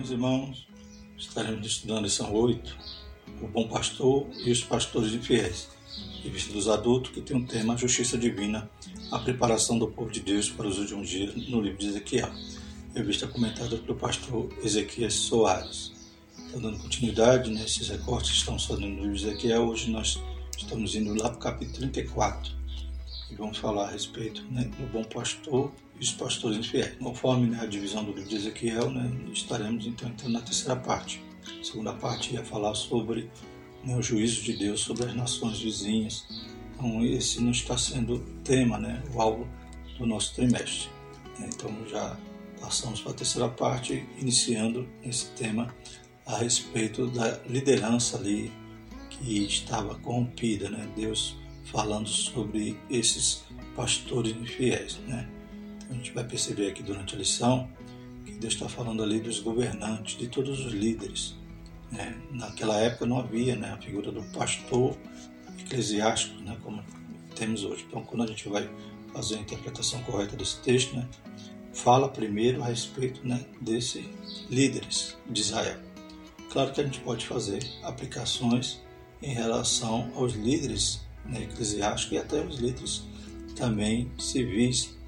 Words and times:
meus 0.00 0.10
irmãos, 0.10 0.66
estaremos 1.18 1.66
estudando 1.66 2.04
lição 2.04 2.32
8, 2.32 2.78
o 3.42 3.46
bom 3.46 3.68
pastor 3.68 4.26
e 4.46 4.50
os 4.50 4.64
pastores 4.64 5.12
infiéis, 5.12 5.68
revista 6.22 6.54
dos 6.54 6.68
adultos, 6.68 7.10
que 7.10 7.20
tem 7.20 7.36
o 7.36 7.40
um 7.40 7.44
tema 7.44 7.76
Justiça 7.76 8.16
Divina, 8.16 8.70
a 9.12 9.18
preparação 9.18 9.78
do 9.78 9.88
povo 9.88 10.10
de 10.10 10.20
Deus 10.20 10.48
para 10.48 10.66
os 10.66 10.78
últimos 10.78 11.06
dias, 11.06 11.36
no 11.50 11.60
livro 11.60 11.78
de 11.78 11.88
Ezequiel, 11.88 12.32
revista 12.94 13.26
comentada 13.26 13.76
pelo 13.76 13.94
pastor 13.94 14.48
Ezequiel 14.64 15.10
Soares. 15.10 15.92
Então, 16.46 16.62
dando 16.62 16.78
continuidade 16.78 17.50
nesses 17.50 17.90
recortes 17.90 18.30
que 18.30 18.36
estamos 18.38 18.64
fazendo 18.64 18.88
no 18.88 19.02
livro 19.02 19.16
de 19.18 19.26
Ezequiel, 19.26 19.68
hoje 19.68 19.90
nós 19.90 20.18
estamos 20.56 20.94
indo 20.94 21.12
lá 21.12 21.28
para 21.28 21.36
o 21.36 21.40
capítulo 21.40 21.76
34 21.76 22.54
e 23.30 23.34
vamos 23.34 23.58
falar 23.58 23.88
a 23.88 23.90
respeito 23.90 24.42
né, 24.50 24.64
do 24.64 24.86
bom 24.90 25.04
pastor 25.04 25.70
e 26.00 26.02
os 26.02 26.12
pastores 26.12 26.58
infiéis. 26.58 26.96
Conforme 26.98 27.48
né, 27.48 27.60
a 27.60 27.66
divisão 27.66 28.02
do 28.02 28.12
livro 28.12 28.28
de 28.28 28.36
Ezequiel, 28.36 28.90
né, 28.90 29.10
estaremos 29.32 29.86
então 29.86 30.08
entrando 30.08 30.32
na 30.32 30.40
terceira 30.40 30.74
parte. 30.76 31.22
A 31.60 31.64
segunda 31.64 31.92
parte 31.92 32.32
ia 32.32 32.42
falar 32.42 32.74
sobre 32.74 33.30
né, 33.84 33.94
o 33.96 34.02
juízo 34.02 34.42
de 34.42 34.54
Deus 34.54 34.80
sobre 34.80 35.04
as 35.04 35.14
nações 35.14 35.60
vizinhas. 35.60 36.26
Então, 36.74 37.04
esse 37.04 37.42
não 37.42 37.50
está 37.50 37.76
sendo 37.76 38.18
tema, 38.42 38.78
né, 38.78 39.02
o 39.14 39.20
alvo 39.20 39.46
do 39.98 40.06
nosso 40.06 40.34
trimestre. 40.34 40.88
Então, 41.38 41.70
já 41.86 42.16
passamos 42.60 43.00
para 43.00 43.12
a 43.12 43.14
terceira 43.14 43.48
parte, 43.48 44.06
iniciando 44.18 44.88
esse 45.02 45.26
tema 45.32 45.74
a 46.26 46.38
respeito 46.38 47.06
da 47.08 47.40
liderança 47.46 48.16
ali 48.16 48.50
que 49.08 49.44
estava 49.44 49.94
corrompida, 49.96 50.70
né? 50.70 50.88
Deus 50.96 51.36
falando 51.64 52.08
sobre 52.08 52.78
esses 52.88 53.44
pastores 53.74 54.34
infiéis, 54.36 54.98
né? 55.06 55.28
A 55.90 55.94
gente 55.94 56.12
vai 56.12 56.24
perceber 56.24 56.68
aqui 56.68 56.82
durante 56.82 57.14
a 57.14 57.18
lição 57.18 57.68
que 58.24 58.32
Deus 58.32 58.54
está 58.54 58.68
falando 58.68 59.02
ali 59.02 59.20
dos 59.20 59.40
governantes, 59.40 60.16
de 60.16 60.28
todos 60.28 60.64
os 60.64 60.72
líderes. 60.72 61.34
Né? 61.90 62.16
Naquela 62.30 62.76
época 62.76 63.06
não 63.06 63.18
havia 63.18 63.56
né, 63.56 63.72
a 63.72 63.76
figura 63.76 64.12
do 64.12 64.22
pastor 64.32 64.96
eclesiástico, 65.58 66.40
né, 66.42 66.56
como 66.62 66.82
temos 67.34 67.64
hoje. 67.64 67.84
Então, 67.88 68.02
quando 68.04 68.22
a 68.22 68.26
gente 68.26 68.48
vai 68.48 68.70
fazer 69.12 69.36
a 69.36 69.40
interpretação 69.40 70.02
correta 70.04 70.36
desse 70.36 70.60
texto, 70.60 70.94
né, 70.94 71.08
fala 71.72 72.08
primeiro 72.08 72.62
a 72.62 72.66
respeito 72.66 73.26
né, 73.26 73.44
desses 73.60 74.04
líderes 74.48 75.16
de 75.28 75.40
Israel. 75.40 75.78
Claro 76.50 76.72
que 76.72 76.80
a 76.80 76.84
gente 76.84 77.00
pode 77.00 77.26
fazer 77.26 77.64
aplicações 77.82 78.80
em 79.22 79.32
relação 79.32 80.10
aos 80.14 80.34
líderes 80.34 81.00
né, 81.24 81.42
eclesiásticos 81.42 82.12
e 82.16 82.18
até 82.18 82.44
os 82.44 82.58
líderes 82.58 83.02
também 83.54 84.10
civis 84.18 84.98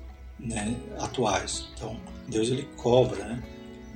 né, 0.43 0.77
atuais. 0.99 1.69
Então, 1.75 1.99
Deus 2.29 2.51
ele 2.51 2.69
cobra 2.77 3.25
né, 3.25 3.43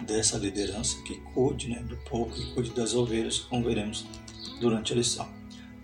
dessa 0.07 0.39
liderança 0.39 0.97
que 1.03 1.17
cuide 1.33 1.69
né, 1.69 1.81
do 1.81 1.97
povo, 2.09 2.33
que 2.33 2.55
cuide 2.55 2.71
das 2.71 2.95
ovelhas, 2.95 3.41
como 3.41 3.65
veremos 3.65 4.07
durante 4.61 4.93
a 4.93 4.97
lição. 4.97 5.29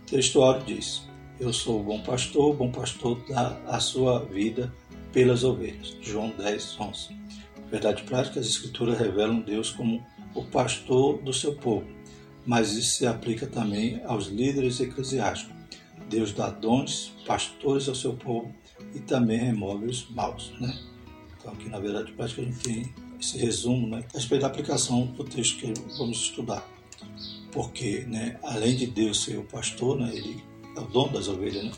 O 0.03 0.07
textuário 0.07 0.65
diz: 0.65 1.03
Eu 1.41 1.53
sou 1.53 1.81
o 1.81 1.85
bom 1.85 2.01
pastor, 2.03 2.55
o 2.55 2.57
bom 2.57 2.71
pastor 2.71 3.21
dá 3.29 3.61
a 3.67 3.81
sua 3.81 4.25
vida 4.25 4.73
pelas 5.13 5.45
ovelhas. 5.45 5.97
João 6.01 6.31
10, 6.37 6.79
11. 6.81 7.17
Verdade 7.71 8.03
prática, 8.03 8.39
as 8.39 8.47
Escrituras 8.47 8.99
revelam 8.99 9.41
Deus 9.41 9.71
como 9.71 10.05
o 10.35 10.45
pastor 10.45 11.19
do 11.23 11.33
seu 11.33 11.55
povo, 11.55 11.87
mas 12.47 12.73
isso 12.73 12.99
se 12.99 13.07
aplica 13.07 13.47
também 13.47 14.01
aos 14.05 14.27
líderes 14.27 14.81
eclesiásticos. 14.81 15.55
Deus 16.09 16.33
dá 16.33 16.51
dons, 16.51 17.15
pastores 17.27 17.89
ao 17.89 17.95
seu 17.95 18.15
povo 18.15 18.55
e 18.95 19.01
também 19.01 19.39
remove 19.39 19.87
os 19.87 20.09
maus. 20.11 20.53
Né? 20.61 20.79
Então, 21.39 21.53
aqui 21.53 21.69
na 21.69 21.79
verdade 21.79 22.13
prática, 22.13 22.43
a 22.43 22.45
gente 22.45 22.59
tem 22.59 22.95
esse 23.21 23.39
resumo 23.39 23.87
né, 23.87 24.05
a 24.13 24.17
respeito 24.17 24.43
da 24.43 24.49
aplicação 24.49 25.07
do 25.07 25.25
texto 25.25 25.59
que 25.59 25.73
vamos 25.97 26.19
estudar. 26.19 26.67
Porque, 27.53 28.01
né, 28.07 28.39
além 28.43 28.77
de 28.77 28.87
Deus 28.87 29.25
ser 29.25 29.39
o 29.39 29.45
pastor, 29.45 29.99
né, 29.99 30.11
ele 30.15 30.43
é 30.77 30.81
o 30.81 30.87
dono 30.87 31.13
das 31.13 31.29
ovelhas, 31.29 31.65
né, 31.65 31.73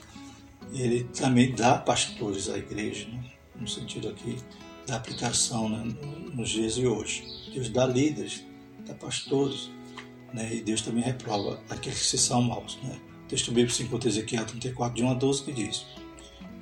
ele 0.72 1.04
também 1.04 1.54
dá 1.54 1.76
pastores 1.76 2.48
à 2.48 2.56
igreja, 2.56 3.08
né, 3.08 3.24
no 3.56 3.68
sentido 3.68 4.08
aqui 4.08 4.36
da 4.86 4.96
aplicação 4.96 5.68
né, 5.68 5.94
nos 6.32 6.50
dias 6.50 6.74
de 6.74 6.86
hoje. 6.86 7.24
Deus 7.52 7.68
dá 7.68 7.86
líderes, 7.86 8.44
dá 8.86 8.94
pastores, 8.94 9.70
né, 10.32 10.54
e 10.54 10.62
Deus 10.62 10.82
também 10.82 11.02
reprova 11.02 11.62
aqueles 11.68 12.10
que 12.10 12.18
são 12.18 12.42
maus. 12.42 12.78
Né. 12.82 12.98
O 13.24 13.28
texto 13.28 13.50
bíblico 13.50 13.72
se 13.72 13.82
encontra 13.82 14.08
Ezequiel 14.08 14.44
34, 14.44 14.96
de 14.96 15.02
1 15.02 15.10
a 15.10 15.14
12, 15.14 15.42
que 15.44 15.52
diz: 15.52 15.86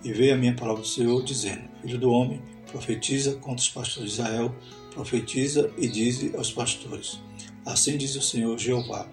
E 0.04 0.12
veio 0.12 0.34
a 0.34 0.36
minha 0.36 0.54
palavra 0.54 0.82
do 0.82 0.88
Senhor, 0.88 1.22
dizendo: 1.22 1.62
Filho 1.80 1.98
do 1.98 2.10
homem, 2.10 2.42
profetiza 2.70 3.34
contra 3.36 3.62
os 3.62 3.68
pastores 3.68 4.14
de 4.14 4.20
Israel, 4.20 4.54
profetiza 4.92 5.70
e 5.78 5.86
diz 5.88 6.34
aos 6.34 6.50
pastores: 6.50 7.20
Assim 7.64 7.96
diz 7.96 8.16
o 8.16 8.22
Senhor 8.22 8.58
Jeová: 8.58 9.08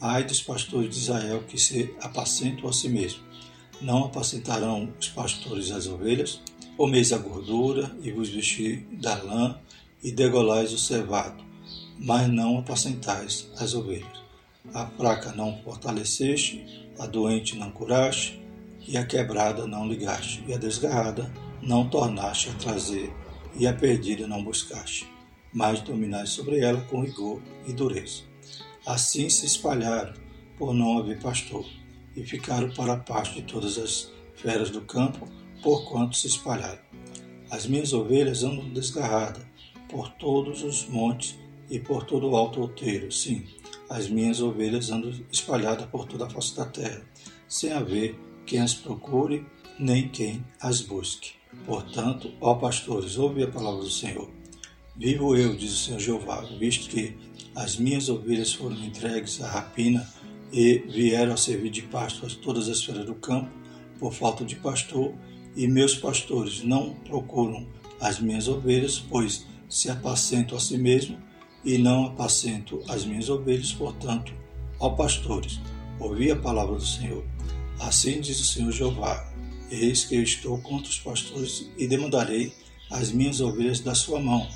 Ai 0.00 0.22
dos 0.24 0.40
pastores 0.40 0.90
de 0.90 0.96
Israel 0.96 1.42
que 1.48 1.58
se 1.58 1.92
apacentam 2.00 2.68
a 2.68 2.72
si 2.72 2.88
mesmos. 2.88 3.22
Não 3.80 4.04
apacentarão 4.04 4.92
os 4.98 5.08
pastores 5.08 5.70
as 5.70 5.86
ovelhas? 5.86 6.40
Comeis 6.76 7.12
a 7.12 7.18
gordura 7.18 7.96
e 8.02 8.12
vos 8.12 8.28
vestir 8.28 8.86
da 8.92 9.20
lã 9.22 9.58
e 10.02 10.12
degolais 10.12 10.72
o 10.72 10.78
cevado, 10.78 11.44
mas 11.98 12.28
não 12.28 12.58
apacentais 12.58 13.50
as 13.56 13.74
ovelhas. 13.74 14.22
A 14.72 14.86
fraca 14.86 15.32
não 15.32 15.60
fortaleceste, 15.62 16.64
a 16.98 17.06
doente 17.06 17.56
não 17.56 17.70
curaste, 17.70 18.40
e 18.88 18.96
a 18.96 19.04
quebrada 19.04 19.66
não 19.66 19.86
ligaste, 19.86 20.42
e 20.48 20.54
a 20.54 20.56
desgarrada 20.56 21.30
não 21.60 21.86
tornaste 21.86 22.48
a 22.48 22.54
trazer, 22.54 23.12
e 23.54 23.66
a 23.66 23.72
perdida 23.74 24.26
não 24.26 24.42
buscaste, 24.42 25.06
mas 25.52 25.82
dominaste 25.82 26.34
sobre 26.34 26.60
ela 26.60 26.80
com 26.80 27.02
rigor 27.02 27.42
e 27.66 27.72
dureza. 27.74 28.22
Assim 28.86 29.28
se 29.28 29.44
espalharam, 29.44 30.14
por 30.56 30.72
não 30.72 30.98
haver 30.98 31.20
pastor, 31.20 31.66
e 32.16 32.24
ficaram 32.24 32.70
para 32.70 32.94
a 32.94 32.98
parte 32.98 33.34
de 33.34 33.42
todas 33.42 33.76
as 33.76 34.10
feras 34.34 34.70
do 34.70 34.80
campo, 34.80 35.28
porquanto 35.62 36.16
se 36.16 36.26
espalharam. 36.26 36.80
As 37.50 37.66
minhas 37.66 37.92
ovelhas 37.92 38.42
andam 38.42 38.70
desgarradas 38.70 39.44
por 39.90 40.08
todos 40.12 40.62
os 40.62 40.86
montes 40.88 41.38
e 41.68 41.78
por 41.78 42.04
todo 42.04 42.30
o 42.30 42.36
alto 42.36 42.62
outeiro. 42.62 43.12
Sim, 43.12 43.44
as 43.90 44.08
minhas 44.08 44.40
ovelhas 44.40 44.90
andam 44.90 45.12
espalhadas 45.30 45.86
por 45.86 46.06
toda 46.06 46.24
a 46.24 46.30
face 46.30 46.56
da 46.56 46.64
terra, 46.64 47.02
sem 47.46 47.72
haver 47.72 48.18
quem 48.48 48.60
as 48.60 48.72
procure, 48.72 49.44
nem 49.78 50.08
quem 50.08 50.42
as 50.58 50.80
busque. 50.80 51.32
Portanto, 51.66 52.32
ó 52.40 52.54
pastores, 52.54 53.18
ouve 53.18 53.42
a 53.42 53.48
palavra 53.48 53.82
do 53.82 53.90
Senhor. 53.90 54.30
Vivo 54.96 55.36
eu, 55.36 55.54
diz 55.54 55.72
o 55.72 55.76
Senhor 55.76 56.00
Jeová, 56.00 56.40
visto 56.58 56.88
que 56.88 57.14
as 57.54 57.76
minhas 57.76 58.08
ovelhas 58.08 58.54
foram 58.54 58.76
entregues 58.76 59.42
à 59.42 59.48
rapina 59.48 60.08
e 60.50 60.78
vieram 60.78 61.34
a 61.34 61.36
servir 61.36 61.70
de 61.70 61.82
pasto 61.82 62.24
a 62.24 62.30
todas 62.42 62.68
as 62.68 62.82
feras 62.82 63.04
do 63.04 63.14
campo, 63.14 63.50
por 63.98 64.14
falta 64.14 64.44
de 64.44 64.56
pastor, 64.56 65.14
e 65.54 65.68
meus 65.68 65.94
pastores 65.94 66.62
não 66.62 66.94
procuram 66.94 67.66
as 68.00 68.18
minhas 68.18 68.48
ovelhas, 68.48 68.98
pois 68.98 69.46
se 69.68 69.90
apacentam 69.90 70.56
a 70.56 70.60
si 70.60 70.78
mesmo 70.78 71.18
e 71.64 71.76
não 71.76 72.06
apacento 72.06 72.82
as 72.88 73.04
minhas 73.04 73.28
ovelhas, 73.28 73.72
portanto, 73.72 74.32
ó 74.80 74.90
pastores, 74.90 75.60
ouvi 76.00 76.30
a 76.30 76.36
palavra 76.36 76.76
do 76.76 76.86
Senhor. 76.86 77.24
Assim 77.80 78.20
diz 78.20 78.40
o 78.40 78.44
Senhor 78.44 78.72
Jeová: 78.72 79.32
Eis 79.70 80.04
que 80.04 80.16
eu 80.16 80.22
estou 80.22 80.58
contra 80.58 80.90
os 80.90 80.98
pastores 80.98 81.70
e 81.76 81.86
demandarei 81.86 82.52
as 82.90 83.12
minhas 83.12 83.40
ovelhas 83.40 83.80
da 83.80 83.94
sua 83.94 84.20
mão, 84.20 84.48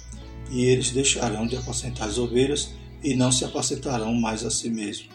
e 0.51 0.65
eles 0.65 0.91
deixarão 0.91 1.47
de 1.47 1.57
apacentar 1.57 2.09
as 2.09 2.19
ovelhas 2.19 2.71
e 3.03 3.15
não 3.15 3.31
se 3.31 3.45
apacentarão 3.45 4.15
mais 4.15 4.45
a 4.45 4.51
si 4.51 4.69
mesmos. 4.69 5.09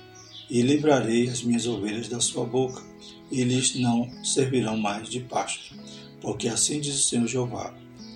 E 0.50 0.62
livrarei 0.62 1.28
as 1.28 1.42
minhas 1.44 1.68
ovelhas 1.68 2.08
da 2.08 2.22
sua 2.22 2.46
boca, 2.46 2.82
e 3.30 3.44
lhes 3.44 3.76
não 3.76 4.10
servirão 4.24 4.78
mais 4.78 5.10
de 5.10 5.20
pasto. 5.20 5.76
Porque 6.22 6.48
assim 6.48 6.80
diz 6.80 6.96
o 6.96 7.04
Senhor 7.04 7.28
Jeová: 7.28 7.74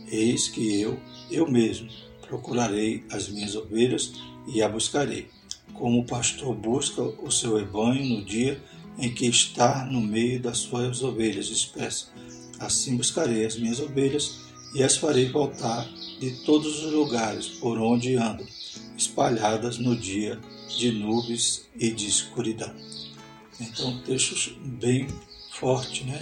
Eis 0.07 0.47
que 0.47 0.79
eu, 0.79 0.97
eu 1.29 1.49
mesmo, 1.49 1.89
procurarei 2.21 3.03
as 3.11 3.27
minhas 3.27 3.55
ovelhas 3.55 4.13
e 4.47 4.61
a 4.61 4.69
buscarei, 4.69 5.27
como 5.73 5.99
o 5.99 6.05
pastor 6.05 6.55
busca 6.55 7.01
o 7.01 7.29
seu 7.29 7.57
rebanho 7.57 8.05
no 8.05 8.23
dia 8.23 8.61
em 9.01 9.13
que 9.13 9.25
está 9.25 9.86
no 9.86 10.00
meio 10.00 10.42
das 10.42 10.59
suas 10.59 11.03
ovelhas 11.03 11.50
espessas. 11.50 12.09
Assim 12.59 12.95
buscarei 12.95 13.45
as 13.45 13.57
minhas 13.57 13.80
ovelhas 13.80 14.39
e 14.74 14.83
as 14.83 14.95
farei 14.95 15.30
voltar 15.30 15.86
de 16.19 16.31
todos 16.45 16.86
os 16.86 16.94
lugares 16.94 17.48
por 17.48 17.77
onde 17.77 18.15
andam, 18.15 18.48
espalhadas 18.95 19.77
no 19.77 19.95
dia 19.95 20.39
de 20.69 20.92
nuvens 20.92 21.63
e 21.75 21.89
de 21.89 22.07
escuridão. 22.07 22.74
Então, 23.59 24.01
texto 24.03 24.57
bem 24.80 25.07
forte, 25.51 26.06
né? 26.06 26.21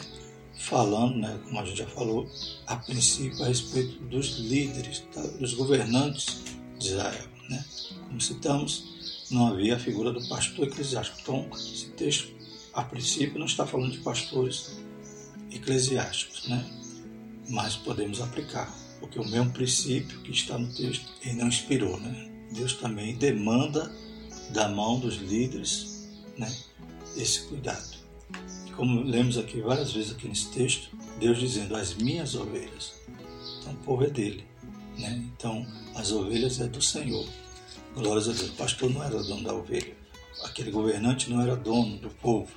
falando, 0.59 1.17
né, 1.17 1.39
como 1.45 1.59
a 1.59 1.65
gente 1.65 1.77
já 1.77 1.87
falou, 1.87 2.29
a 2.67 2.75
princípio 2.75 3.43
a 3.43 3.47
respeito 3.47 4.03
dos 4.03 4.37
líderes, 4.39 5.03
tá, 5.13 5.21
dos 5.21 5.53
governantes 5.53 6.43
de 6.77 6.89
Israel. 6.89 7.27
Né? 7.49 7.65
Como 8.07 8.21
citamos, 8.21 9.25
não 9.31 9.47
havia 9.47 9.77
a 9.77 9.79
figura 9.79 10.11
do 10.11 10.27
pastor 10.27 10.67
eclesiástico. 10.67 11.19
Então, 11.21 11.49
esse 11.53 11.89
texto, 11.91 12.29
a 12.73 12.83
princípio, 12.83 13.39
não 13.39 13.45
está 13.45 13.65
falando 13.65 13.91
de 13.91 13.99
pastores 13.99 14.77
eclesiásticos, 15.51 16.47
né? 16.47 16.65
mas 17.49 17.75
podemos 17.75 18.21
aplicar, 18.21 18.73
porque 18.99 19.19
o 19.19 19.27
mesmo 19.27 19.51
princípio 19.51 20.21
que 20.21 20.31
está 20.31 20.57
no 20.57 20.71
texto, 20.73 21.11
ele 21.21 21.35
não 21.35 21.47
inspirou. 21.47 21.99
Né? 21.99 22.29
Deus 22.51 22.73
também 22.73 23.15
demanda 23.15 23.91
da 24.51 24.67
mão 24.67 24.99
dos 24.99 25.15
líderes 25.15 26.09
né, 26.37 26.51
esse 27.15 27.41
cuidado. 27.43 27.97
Como 28.75 29.01
lemos 29.01 29.37
aqui 29.37 29.61
várias 29.61 29.91
vezes 29.91 30.11
aqui 30.11 30.27
nesse 30.27 30.49
texto, 30.51 30.89
Deus 31.19 31.37
dizendo 31.39 31.75
as 31.75 31.95
minhas 31.95 32.33
ovelhas. 32.35 32.93
Então 33.59 33.73
o 33.73 33.77
povo 33.77 34.03
é 34.05 34.09
dele. 34.09 34.45
Né? 34.97 35.25
Então 35.33 35.65
as 35.95 36.11
ovelhas 36.11 36.61
é 36.61 36.67
do 36.67 36.81
Senhor. 36.81 37.27
Glórias 37.93 38.29
a 38.29 38.33
Deus. 38.33 38.49
O 38.49 38.53
pastor 38.53 38.89
não 38.89 39.03
era 39.03 39.21
dono 39.21 39.43
da 39.43 39.53
ovelha. 39.53 39.98
Aquele 40.43 40.71
governante 40.71 41.29
não 41.29 41.41
era 41.41 41.55
dono 41.55 41.97
do 41.97 42.09
povo. 42.09 42.51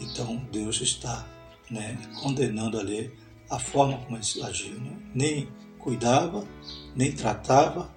Então 0.00 0.36
Deus 0.50 0.80
está 0.80 1.26
né, 1.70 1.98
condenando 2.20 2.78
ali 2.78 3.12
a 3.50 3.58
forma 3.58 3.98
como 3.98 4.16
eles 4.16 4.40
agiam. 4.42 4.78
Né? 4.78 4.96
Nem 5.14 5.48
cuidava, 5.78 6.46
nem 6.94 7.12
tratava, 7.12 7.90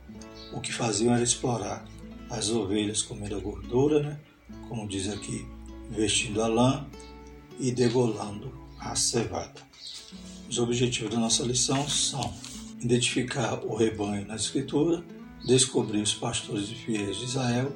o 0.54 0.60
que 0.60 0.74
faziam 0.74 1.14
era 1.14 1.24
explorar 1.24 1.86
as 2.30 2.50
ovelhas 2.50 3.02
comendo 3.02 3.36
a 3.36 3.40
gordura, 3.40 4.02
né? 4.02 4.20
como 4.68 4.88
diz 4.88 5.10
aqui, 5.10 5.46
vestindo 5.90 6.42
a 6.42 6.48
lã 6.48 6.86
e 7.60 7.72
degolando 7.72 8.52
a 8.80 8.96
cevada. 8.96 9.62
Os 10.50 10.58
objetivos 10.60 11.12
da 11.14 11.20
nossa 11.20 11.44
lição 11.44 11.88
são 11.88 12.34
identificar 12.82 13.64
o 13.66 13.76
rebanho 13.76 14.28
na 14.28 14.36
Escritura, 14.36 15.04
descobrir 15.46 16.02
os 16.02 16.14
pastores 16.14 16.70
e 16.70 16.76
fiéis 16.76 17.18
de 17.18 17.26
Israel 17.26 17.74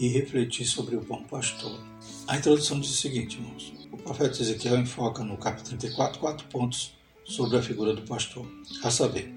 e 0.00 0.08
refletir 0.08 0.64
sobre 0.64 0.96
o 0.96 1.02
bom 1.02 1.22
pastor. 1.24 1.78
A 2.26 2.38
introdução 2.38 2.80
diz 2.80 2.90
o 2.90 2.94
seguinte, 2.94 3.36
irmãos. 3.36 3.72
O 3.92 3.98
profeta 3.98 4.40
Ezequiel 4.40 4.78
enfoca 4.78 5.22
no 5.22 5.36
capítulo 5.36 5.76
34 5.76 6.18
quatro 6.18 6.46
pontos 6.46 6.94
sobre 7.22 7.58
a 7.58 7.62
figura 7.62 7.92
do 7.92 8.00
pastor. 8.02 8.50
A 8.82 8.90
saber, 8.90 9.30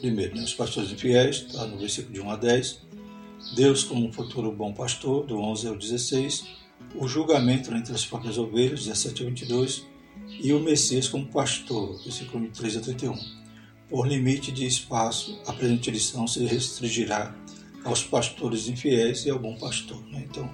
primeiro, 0.00 0.36
né, 0.36 0.44
os 0.44 0.54
pastores 0.54 0.92
infiéis, 0.92 1.38
está 1.38 1.66
no 1.66 1.76
versículo 1.76 2.14
de 2.14 2.20
1 2.20 2.30
a 2.30 2.36
10, 2.36 2.86
Deus 3.56 3.82
como 3.82 4.06
um 4.06 4.12
futuro 4.12 4.52
bom 4.52 4.72
pastor, 4.72 5.26
do 5.26 5.38
11 5.40 5.66
ao 5.66 5.76
16, 5.76 6.46
o 6.94 7.08
julgamento 7.08 7.74
entre 7.74 7.92
as 7.92 8.06
próprias 8.06 8.38
ovelhas, 8.38 8.84
17 8.84 9.22
a 9.24 9.26
22, 9.26 9.86
e 10.40 10.52
o 10.52 10.60
Messias 10.60 11.08
como 11.08 11.26
pastor, 11.26 12.00
versículo 12.04 12.44
23 12.44 12.76
a 12.76 12.80
31. 12.80 13.18
Por 13.88 14.06
limite 14.06 14.52
de 14.52 14.66
espaço, 14.66 15.40
a 15.46 15.52
presente 15.52 15.90
edição 15.90 16.28
se 16.28 16.44
restringirá 16.44 17.34
aos 17.86 18.02
pastores 18.02 18.68
infiéis 18.68 19.24
e 19.24 19.30
ao 19.30 19.38
bom 19.38 19.56
pastor. 19.56 20.02
Né? 20.08 20.26
Então, 20.28 20.52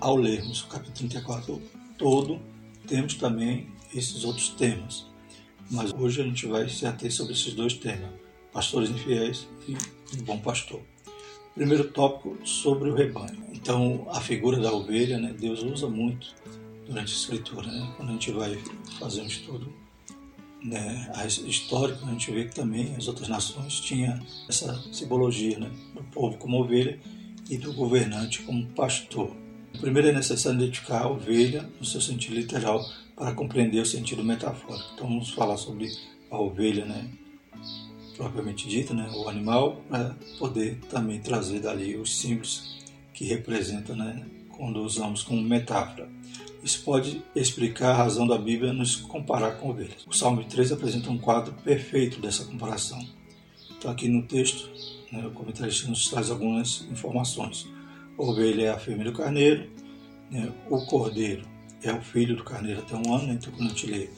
ao 0.00 0.16
lermos 0.16 0.62
o 0.62 0.68
capítulo 0.68 0.96
34 0.96 1.62
todo, 1.98 2.40
temos 2.86 3.14
também 3.14 3.68
esses 3.94 4.24
outros 4.24 4.48
temas. 4.50 5.06
Mas 5.70 5.92
hoje 5.92 6.22
a 6.22 6.24
gente 6.24 6.46
vai 6.46 6.68
se 6.68 6.86
ater 6.86 7.12
sobre 7.12 7.34
esses 7.34 7.52
dois 7.52 7.74
temas, 7.74 8.10
pastores 8.52 8.88
infiéis 8.88 9.46
e 9.68 10.22
bom 10.22 10.38
pastor. 10.38 10.80
Primeiro 11.54 11.84
tópico 11.90 12.38
sobre 12.46 12.90
o 12.90 12.94
rebanho. 12.94 13.44
Então, 13.52 14.06
a 14.08 14.20
figura 14.20 14.58
da 14.58 14.72
ovelha, 14.72 15.18
né, 15.18 15.34
Deus 15.38 15.62
usa 15.62 15.86
muito 15.86 16.34
durante 16.86 17.12
a 17.12 17.16
escritura. 17.16 17.66
Né? 17.70 17.92
Quando 17.96 18.08
a 18.08 18.12
gente 18.12 18.30
vai 18.32 18.58
fazer 18.98 19.20
um 19.20 19.26
estudo 19.26 19.72
né, 20.64 21.10
histórico, 21.46 22.06
a 22.06 22.10
gente 22.10 22.30
vê 22.30 22.44
que 22.44 22.54
também 22.54 22.94
as 22.96 23.08
outras 23.08 23.28
nações 23.28 23.80
tinham 23.80 24.18
essa 24.48 24.74
simbologia 24.92 25.58
né, 25.58 25.70
do 25.94 26.02
povo 26.04 26.36
como 26.38 26.60
ovelha 26.60 26.98
e 27.50 27.58
do 27.58 27.72
governante 27.72 28.42
como 28.42 28.66
pastor. 28.68 29.34
Primeiro 29.80 30.08
é 30.08 30.12
necessário 30.12 30.58
identificar 30.58 31.02
a 31.02 31.08
ovelha 31.08 31.68
no 31.78 31.84
seu 31.84 32.00
sentido 32.00 32.36
literal 32.36 32.84
para 33.16 33.32
compreender 33.32 33.80
o 33.80 33.86
sentido 33.86 34.22
metafórico. 34.22 34.90
Então 34.94 35.08
vamos 35.08 35.30
falar 35.30 35.56
sobre 35.56 35.90
a 36.30 36.38
ovelha, 36.38 36.84
né, 36.84 37.10
propriamente 38.16 38.68
dita, 38.68 38.94
né, 38.94 39.10
o 39.14 39.28
animal, 39.28 39.82
para 39.88 40.16
poder 40.38 40.78
também 40.88 41.20
trazer 41.20 41.60
dali 41.60 41.96
os 41.96 42.18
símbolos 42.20 42.78
que 43.12 43.24
representam, 43.24 43.96
né, 43.96 44.24
quando 44.48 44.82
usamos 44.82 45.22
como 45.22 45.42
metáfora. 45.42 46.08
Isso 46.62 46.84
pode 46.84 47.22
explicar 47.34 47.90
a 47.90 47.94
razão 47.94 48.24
da 48.24 48.38
Bíblia 48.38 48.72
nos 48.72 48.94
comparar 48.94 49.56
com 49.56 49.70
ovelhas. 49.70 50.06
O 50.06 50.12
Salmo 50.12 50.44
3 50.44 50.70
apresenta 50.70 51.10
um 51.10 51.18
quadro 51.18 51.52
perfeito 51.64 52.20
dessa 52.20 52.44
comparação. 52.44 53.04
Então, 53.76 53.90
aqui 53.90 54.08
no 54.08 54.22
texto, 54.22 54.70
né, 55.10 55.26
o 55.26 55.32
comentarista 55.32 55.88
nos 55.88 56.08
traz 56.08 56.30
algumas 56.30 56.82
informações. 56.82 57.66
A 58.16 58.22
ovelha 58.22 58.66
é 58.66 58.68
a 58.70 58.78
fêmea 58.78 59.04
do 59.04 59.12
carneiro, 59.12 59.68
né, 60.30 60.52
o 60.70 60.86
cordeiro 60.86 61.42
é 61.82 61.92
o 61.92 62.00
filho 62.00 62.36
do 62.36 62.44
carneiro 62.44 62.80
até 62.80 62.94
um 62.94 63.12
ano. 63.12 63.26
Né, 63.26 63.34
então, 63.40 63.52
quando 63.52 63.66
a 63.66 63.68
gente 63.70 63.86
lê 63.88 64.08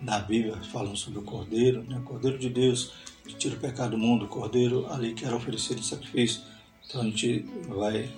na 0.00 0.18
Bíblia 0.18 0.56
falando 0.72 0.96
sobre 0.96 1.20
o 1.20 1.22
cordeiro, 1.22 1.84
né, 1.84 1.98
o 1.98 2.02
cordeiro 2.02 2.36
de 2.36 2.48
Deus 2.48 2.94
que 3.24 3.36
tira 3.36 3.54
o 3.54 3.60
pecado 3.60 3.92
do 3.92 3.98
mundo, 3.98 4.24
o 4.24 4.28
cordeiro 4.28 4.90
ali 4.90 5.14
que 5.14 5.24
era 5.24 5.36
oferecido 5.36 5.78
em 5.78 5.84
sacrifício. 5.84 6.42
Então, 6.84 7.02
a 7.02 7.04
gente 7.04 7.46
vai 7.68 8.10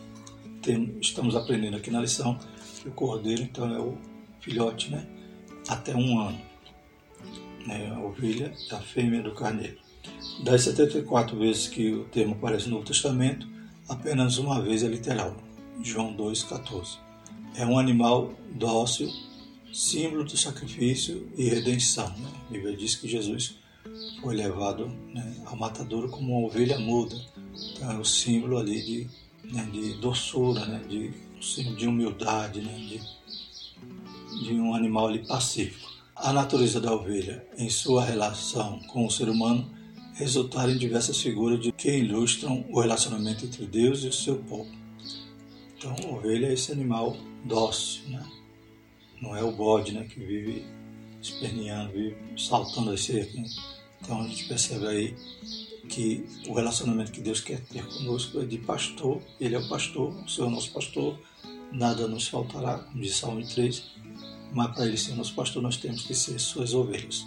ter, 0.63 0.81
estamos 1.03 1.37
aprendendo 1.37 1.77
aqui 1.77 1.91
na 1.91 2.01
lição 2.01 2.39
o 2.87 2.91
cordeiro 2.91 3.43
então 3.43 3.75
é 3.75 3.79
o 3.79 3.97
filhote, 4.41 4.91
né? 4.91 5.07
Até 5.69 5.95
um 5.95 6.19
ano. 6.19 6.41
Né? 7.67 7.91
A 7.95 8.01
ovelha 8.01 8.53
é 8.71 8.75
a 8.75 8.81
fêmea 8.81 9.23
do 9.23 9.33
carneiro. 9.33 9.79
Das 10.43 10.63
74 10.63 11.37
vezes 11.39 11.69
que 11.69 11.93
o 11.93 12.05
termo 12.05 12.35
aparece 12.35 12.67
no 12.67 12.75
Novo 12.75 12.87
Testamento, 12.87 13.49
apenas 13.89 14.39
uma 14.39 14.61
vez 14.61 14.83
é 14.83 14.89
literal. 14.89 15.37
João 15.83 16.15
2,14. 16.15 16.99
É 17.57 17.65
um 17.65 17.79
animal 17.79 18.33
dócil, 18.53 19.09
símbolo 19.73 20.25
do 20.25 20.37
sacrifício 20.37 21.29
e 21.37 21.49
redenção. 21.49 22.09
Né? 22.09 22.29
A 22.49 22.53
Bíblia 22.53 22.77
diz 22.77 22.97
que 22.97 23.09
Jesus 23.09 23.57
foi 24.21 24.35
levado 24.35 24.89
né, 25.13 25.37
ao 25.47 25.57
matadouro 25.57 26.09
como 26.09 26.39
uma 26.39 26.47
ovelha 26.47 26.79
muda. 26.79 27.17
Então 27.73 27.93
é 27.93 27.99
o 27.99 28.05
símbolo 28.05 28.59
ali 28.59 28.83
de, 28.83 29.09
né, 29.53 29.69
de 29.73 29.95
doçura, 29.95 30.65
né, 30.67 30.83
de 30.89 31.13
símbolo 31.45 31.77
de 31.77 31.87
humildade, 31.87 32.61
né? 32.61 32.75
de, 32.75 34.45
de 34.45 34.55
um 34.55 34.75
animal 34.75 35.09
ali 35.09 35.27
pacífico. 35.27 35.93
A 36.17 36.33
natureza 36.33 36.81
da 36.81 36.93
ovelha, 36.93 37.47
em 37.59 37.69
sua 37.69 38.05
relação 38.05 38.79
com 38.89 39.05
o 39.05 39.11
ser 39.11 39.29
humano, 39.29 39.71
resultaram 40.15 40.73
em 40.73 40.79
diversas 40.79 41.21
figuras 41.21 41.61
de 41.61 41.73
que 41.73 41.91
ilustram 41.99 42.65
o 42.71 42.81
relacionamento 42.81 43.45
entre 43.45 43.67
Deus 43.67 44.05
e 44.05 44.09
o 44.09 44.13
seu 44.13 44.37
povo. 44.37 44.71
Então, 45.77 45.95
a 46.05 46.15
ovelha 46.15 46.47
é 46.47 46.53
esse 46.53 46.73
animal 46.73 47.17
dócil, 47.45 48.09
né? 48.09 48.25
não 49.21 49.37
é 49.37 49.43
o 49.43 49.53
bode 49.53 49.93
né? 49.93 50.05
que 50.05 50.21
vive 50.21 50.65
esperneando, 51.21 51.93
vive 51.93 52.17
saltando 52.37 52.91
as 52.91 53.03
cercas. 53.03 53.35
Né? 53.35 53.49
Então, 54.01 54.21
a 54.21 54.29
gente 54.29 54.47
percebe 54.47 54.87
aí 54.87 55.17
que 55.89 56.25
o 56.47 56.55
relacionamento 56.55 57.13
que 57.13 57.21
Deus 57.21 57.41
quer 57.41 57.61
ter 57.61 57.85
conosco 57.85 58.41
é 58.41 58.45
de 58.45 58.59
pastor, 58.59 59.21
Ele 59.41 59.55
é 59.55 59.59
o 59.59 59.69
pastor, 59.69 60.15
o 60.25 60.29
Senhor 60.29 60.47
é 60.47 60.51
o 60.51 60.55
nosso 60.55 60.71
pastor, 60.73 61.19
nada 61.75 62.07
nos 62.07 62.29
faltará, 62.29 62.79
como 62.79 63.03
diz 63.03 63.17
Salmo 63.17 63.47
3, 63.47 63.83
mas 64.53 64.75
para 64.75 64.87
ele 64.87 64.97
ser 64.97 65.15
nosso 65.15 65.35
pastor 65.35 65.63
nós 65.63 65.77
temos 65.77 66.03
que 66.03 66.15
ser 66.15 66.39
suas 66.39 66.73
ovelhas. 66.73 67.27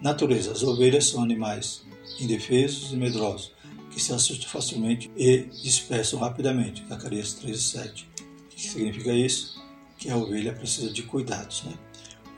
Natureza: 0.00 0.52
as 0.52 0.62
ovelhas 0.62 1.06
são 1.06 1.22
animais 1.22 1.82
indefesos 2.20 2.92
e 2.92 2.96
medrosos, 2.96 3.52
que 3.90 4.00
se 4.00 4.12
assustam 4.12 4.48
facilmente 4.48 5.10
e 5.16 5.48
dispersam 5.62 6.18
rapidamente. 6.18 6.84
Zacarias 6.88 7.34
13, 7.34 7.62
7. 7.62 8.08
O 8.20 8.48
que 8.48 8.68
significa 8.68 9.12
isso? 9.12 9.62
Que 9.98 10.10
a 10.10 10.16
ovelha 10.16 10.52
precisa 10.52 10.92
de 10.92 11.02
cuidados. 11.02 11.62
Né? 11.64 11.74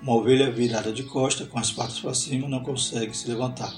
Uma 0.02 0.14
ovelha 0.14 0.50
virada 0.50 0.92
de 0.92 1.02
costa, 1.04 1.46
com 1.46 1.58
as 1.58 1.72
patas 1.72 2.00
para 2.00 2.14
cima, 2.14 2.48
não 2.48 2.62
consegue 2.62 3.16
se 3.16 3.28
levantar. 3.28 3.74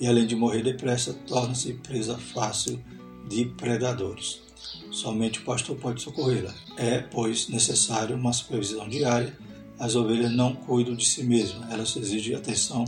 E 0.00 0.06
além 0.06 0.26
de 0.26 0.34
morrer 0.34 0.62
depressa, 0.62 1.12
torna-se 1.26 1.74
presa 1.74 2.18
fácil 2.18 2.82
de 3.28 3.44
predadores. 3.44 4.42
Somente 4.90 5.40
o 5.40 5.44
pastor 5.44 5.76
pode 5.76 6.02
socorrê-la. 6.02 6.54
É, 6.76 6.98
pois, 7.00 7.48
necessário 7.48 8.16
uma 8.16 8.32
supervisão 8.32 8.88
diária. 8.88 9.36
As 9.78 9.94
ovelhas 9.94 10.32
não 10.32 10.54
cuidam 10.54 10.94
de 10.94 11.04
si 11.04 11.24
mesmas, 11.24 11.70
elas 11.70 11.96
exigem 11.96 12.36
atenção 12.36 12.84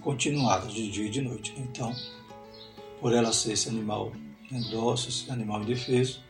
continuada 0.00 0.68
de 0.68 0.88
dia 0.90 1.06
e 1.06 1.10
de 1.10 1.20
noite. 1.20 1.52
Então, 1.56 1.92
por 3.00 3.12
ela 3.12 3.32
ser 3.32 3.52
esse 3.52 3.68
animal 3.68 4.12
dócil, 4.70 5.08
esse 5.08 5.30
animal 5.30 5.62
indefeso, 5.62 6.20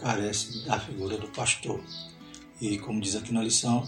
carece 0.00 0.66
da 0.66 0.78
figura 0.78 1.16
do 1.16 1.28
pastor. 1.28 1.80
E 2.60 2.78
como 2.78 3.00
diz 3.00 3.16
aqui 3.16 3.32
na 3.32 3.42
lição, 3.42 3.86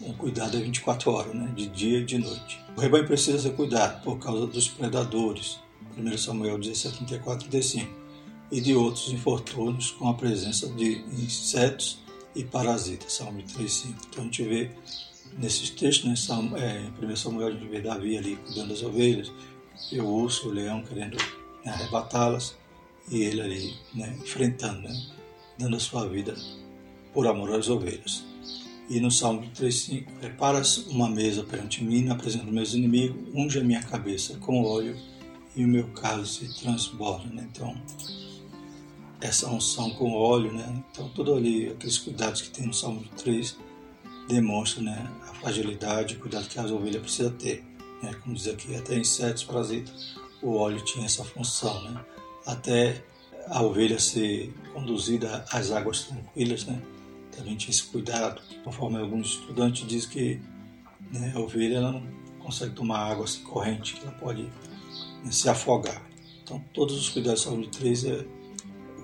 o 0.00 0.12
cuidado 0.12 0.56
é 0.56 0.60
24 0.60 1.10
horas, 1.10 1.34
né, 1.34 1.52
de 1.56 1.66
dia 1.66 1.98
e 1.98 2.04
de 2.04 2.18
noite. 2.18 2.60
O 2.76 2.80
rebanho 2.80 3.06
precisa 3.06 3.38
ser 3.38 3.54
cuidado 3.54 4.02
por 4.04 4.18
causa 4.18 4.46
dos 4.46 4.68
predadores. 4.68 5.58
1 5.96 6.16
Samuel 6.18 6.58
17, 6.58 6.98
34 6.98 7.46
e 7.46 7.50
35 7.50 8.07
e 8.50 8.60
de 8.60 8.74
outros 8.74 9.12
infortúnios 9.12 9.90
com 9.90 10.08
a 10.08 10.14
presença 10.14 10.68
de 10.68 11.04
insetos 11.12 11.98
e 12.34 12.44
parasitas. 12.44 13.12
Salmo 13.12 13.42
3,5. 13.42 13.94
Então 14.08 14.22
a 14.22 14.24
gente 14.24 14.42
vê 14.42 14.70
nesses 15.36 15.70
textos, 15.70 16.08
né, 16.08 16.16
Salmo, 16.16 16.56
é, 16.56 16.80
em 16.80 17.04
1 17.04 17.16
Samuel, 17.16 17.48
a 17.48 17.50
gente 17.50 17.68
vê 17.68 17.80
Davi 17.80 18.16
ali 18.16 18.36
cuidando 18.36 18.68
das 18.68 18.82
ovelhas, 18.82 19.30
e 19.92 20.00
o 20.00 20.06
urso, 20.06 20.48
o 20.48 20.52
leão 20.52 20.82
querendo 20.82 21.16
né, 21.64 21.72
arrebatá-las, 21.72 22.56
e 23.10 23.22
ele 23.22 23.40
ali 23.40 23.74
né, 23.94 24.16
enfrentando, 24.20 24.80
né, 24.82 25.06
dando 25.58 25.76
a 25.76 25.80
sua 25.80 26.06
vida 26.08 26.34
por 27.12 27.26
amor 27.26 27.52
às 27.52 27.68
ovelhas. 27.68 28.24
E 28.88 29.00
no 29.00 29.10
Salmo 29.10 29.42
3,5, 29.54 30.06
preparas 30.18 30.78
uma 30.86 31.08
mesa 31.08 31.44
perante 31.44 31.84
mim 31.84 32.04
na 32.04 32.14
presença 32.14 32.44
dos 32.44 32.54
meus 32.54 32.74
inimigos, 32.74 33.16
unge 33.34 33.58
a 33.58 33.64
minha 33.64 33.82
cabeça 33.82 34.36
com 34.38 34.62
óleo 34.64 34.96
e 35.54 35.64
o 35.64 35.68
meu 35.68 35.88
cálice 35.88 36.48
transborda. 36.58 37.28
Né? 37.32 37.46
Então, 37.52 37.76
essa 39.20 39.48
unção 39.48 39.90
com 39.90 40.12
óleo, 40.12 40.52
né? 40.52 40.84
Então, 40.90 41.08
tudo 41.10 41.34
ali, 41.34 41.68
aqueles 41.68 41.98
cuidados 41.98 42.42
que 42.42 42.50
tem 42.50 42.66
no 42.66 42.74
Salmo 42.74 43.04
3, 43.16 43.56
demonstra 44.28 44.82
né, 44.82 45.10
a 45.22 45.34
fragilidade, 45.34 46.16
o 46.16 46.20
cuidado 46.20 46.48
que 46.48 46.58
a 46.58 46.64
ovelha 46.64 47.00
precisa 47.00 47.30
ter. 47.30 47.64
Né? 48.02 48.14
Como 48.22 48.34
diz 48.34 48.46
aqui, 48.46 48.76
até 48.76 48.96
insetos, 48.96 49.42
parasitas, 49.42 50.16
o 50.42 50.54
óleo 50.54 50.84
tinha 50.84 51.06
essa 51.06 51.24
função. 51.24 51.82
Né? 51.82 52.04
Até 52.46 53.04
a 53.48 53.62
ovelha 53.62 53.98
ser 53.98 54.54
conduzida 54.72 55.44
às 55.50 55.70
águas 55.72 56.02
tranquilas, 56.02 56.64
né? 56.64 56.80
também 57.34 57.56
tinha 57.56 57.70
esse 57.70 57.84
cuidado. 57.84 58.40
Conforme 58.62 58.98
alguns 58.98 59.28
estudantes 59.40 59.86
dizem 59.86 60.10
que 60.10 60.40
né, 61.10 61.32
a 61.34 61.40
ovelha 61.40 61.78
ela 61.78 61.92
não 61.92 62.02
consegue 62.38 62.74
tomar 62.74 62.98
água 62.98 63.24
assim, 63.24 63.42
corrente, 63.42 63.94
que 63.94 64.02
ela 64.02 64.12
pode 64.12 64.42
né, 64.42 65.30
se 65.30 65.48
afogar. 65.48 66.02
Então, 66.42 66.62
todos 66.72 66.96
os 66.96 67.08
cuidados 67.08 67.40
de 67.40 67.46
saúde 67.46 67.68
3 67.68 68.04
é 68.04 68.26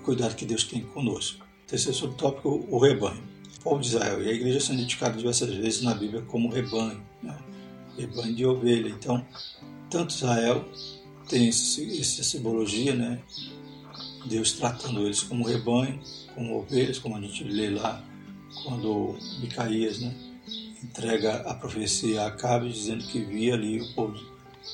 cuidado 0.05 0.35
que 0.35 0.45
Deus 0.45 0.63
tem 0.63 0.83
conosco. 0.83 1.43
Terceiro 1.67 1.97
subtópico, 1.97 2.65
o 2.69 2.77
rebanho. 2.77 3.21
O 3.57 3.63
povo 3.63 3.81
de 3.81 3.87
Israel 3.87 4.21
e 4.21 4.29
a 4.29 4.33
igreja 4.33 4.59
são 4.59 4.75
indicados 4.75 5.17
diversas 5.17 5.51
vezes 5.55 5.81
na 5.81 5.95
Bíblia 5.95 6.21
como 6.21 6.49
rebanho, 6.49 7.03
né? 7.23 7.35
rebanho 7.97 8.35
de 8.35 8.45
ovelha. 8.45 8.89
Então, 8.89 9.25
tanto 9.89 10.13
Israel 10.13 10.63
tem 11.27 11.49
essa 11.49 12.23
simbologia, 12.23 12.93
né? 12.93 13.19
Deus 14.27 14.53
tratando 14.53 15.05
eles 15.05 15.23
como 15.23 15.43
rebanho, 15.47 15.99
como 16.35 16.59
ovelhas, 16.59 16.99
como 16.99 17.17
a 17.17 17.21
gente 17.21 17.43
lê 17.43 17.71
lá 17.71 18.03
quando 18.63 19.17
Micaías 19.39 19.99
né, 19.99 20.13
entrega 20.83 21.37
a 21.41 21.53
profecia 21.53 22.21
a 22.23 22.27
Acabe, 22.27 22.71
dizendo 22.71 23.05
que 23.07 23.19
via 23.19 23.53
ali 23.53 23.81
o 23.81 23.93
povo, 23.93 24.17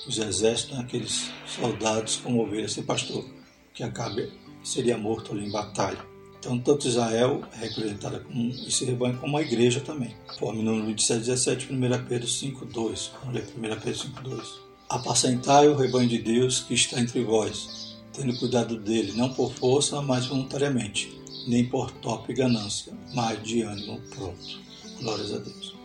os 0.07 0.17
exércitos, 0.17 0.77
né, 0.77 0.83
aqueles 0.83 1.29
soldados 1.45 2.17
como 2.17 2.41
ovelhas, 2.41 2.73
sem 2.73 2.83
pastor, 2.83 3.25
que 3.73 3.83
Acabe 3.83 4.31
seria 4.63 4.97
morto 4.97 5.31
ali 5.31 5.47
em 5.47 5.51
batalha. 5.51 6.11
Então, 6.41 6.57
tanto 6.57 6.87
Israel 6.87 7.43
é 7.53 7.65
representada 7.65 8.19
como 8.19 8.49
esse 8.67 8.83
rebanho, 8.83 9.15
como 9.19 9.37
a 9.37 9.43
igreja 9.43 9.79
também. 9.79 10.15
Conforme 10.27 10.63
no 10.63 10.83
27, 10.87 11.19
17, 11.19 11.71
1 11.71 12.05
Pedro 12.07 12.27
5, 12.27 12.65
2. 12.65 13.11
Vamos 13.19 13.35
ler 13.35 13.47
1 13.55 13.79
Pedro 13.79 13.99
5, 13.99 14.23
2. 14.23 14.61
Apacentai 14.89 15.67
o 15.67 15.75
rebanho 15.75 16.09
de 16.09 16.17
Deus 16.17 16.61
que 16.61 16.73
está 16.73 16.99
entre 16.99 17.23
vós, 17.23 17.95
tendo 18.11 18.35
cuidado 18.39 18.77
dele, 18.77 19.13
não 19.13 19.31
por 19.31 19.53
força, 19.53 20.01
mas 20.01 20.25
voluntariamente, 20.25 21.15
nem 21.47 21.63
por 21.69 21.91
top 21.91 22.33
ganância, 22.33 22.91
mas 23.13 23.41
de 23.43 23.61
ânimo 23.61 24.01
pronto. 24.09 24.59
Glórias 24.99 25.33
a 25.33 25.37
Deus. 25.37 25.75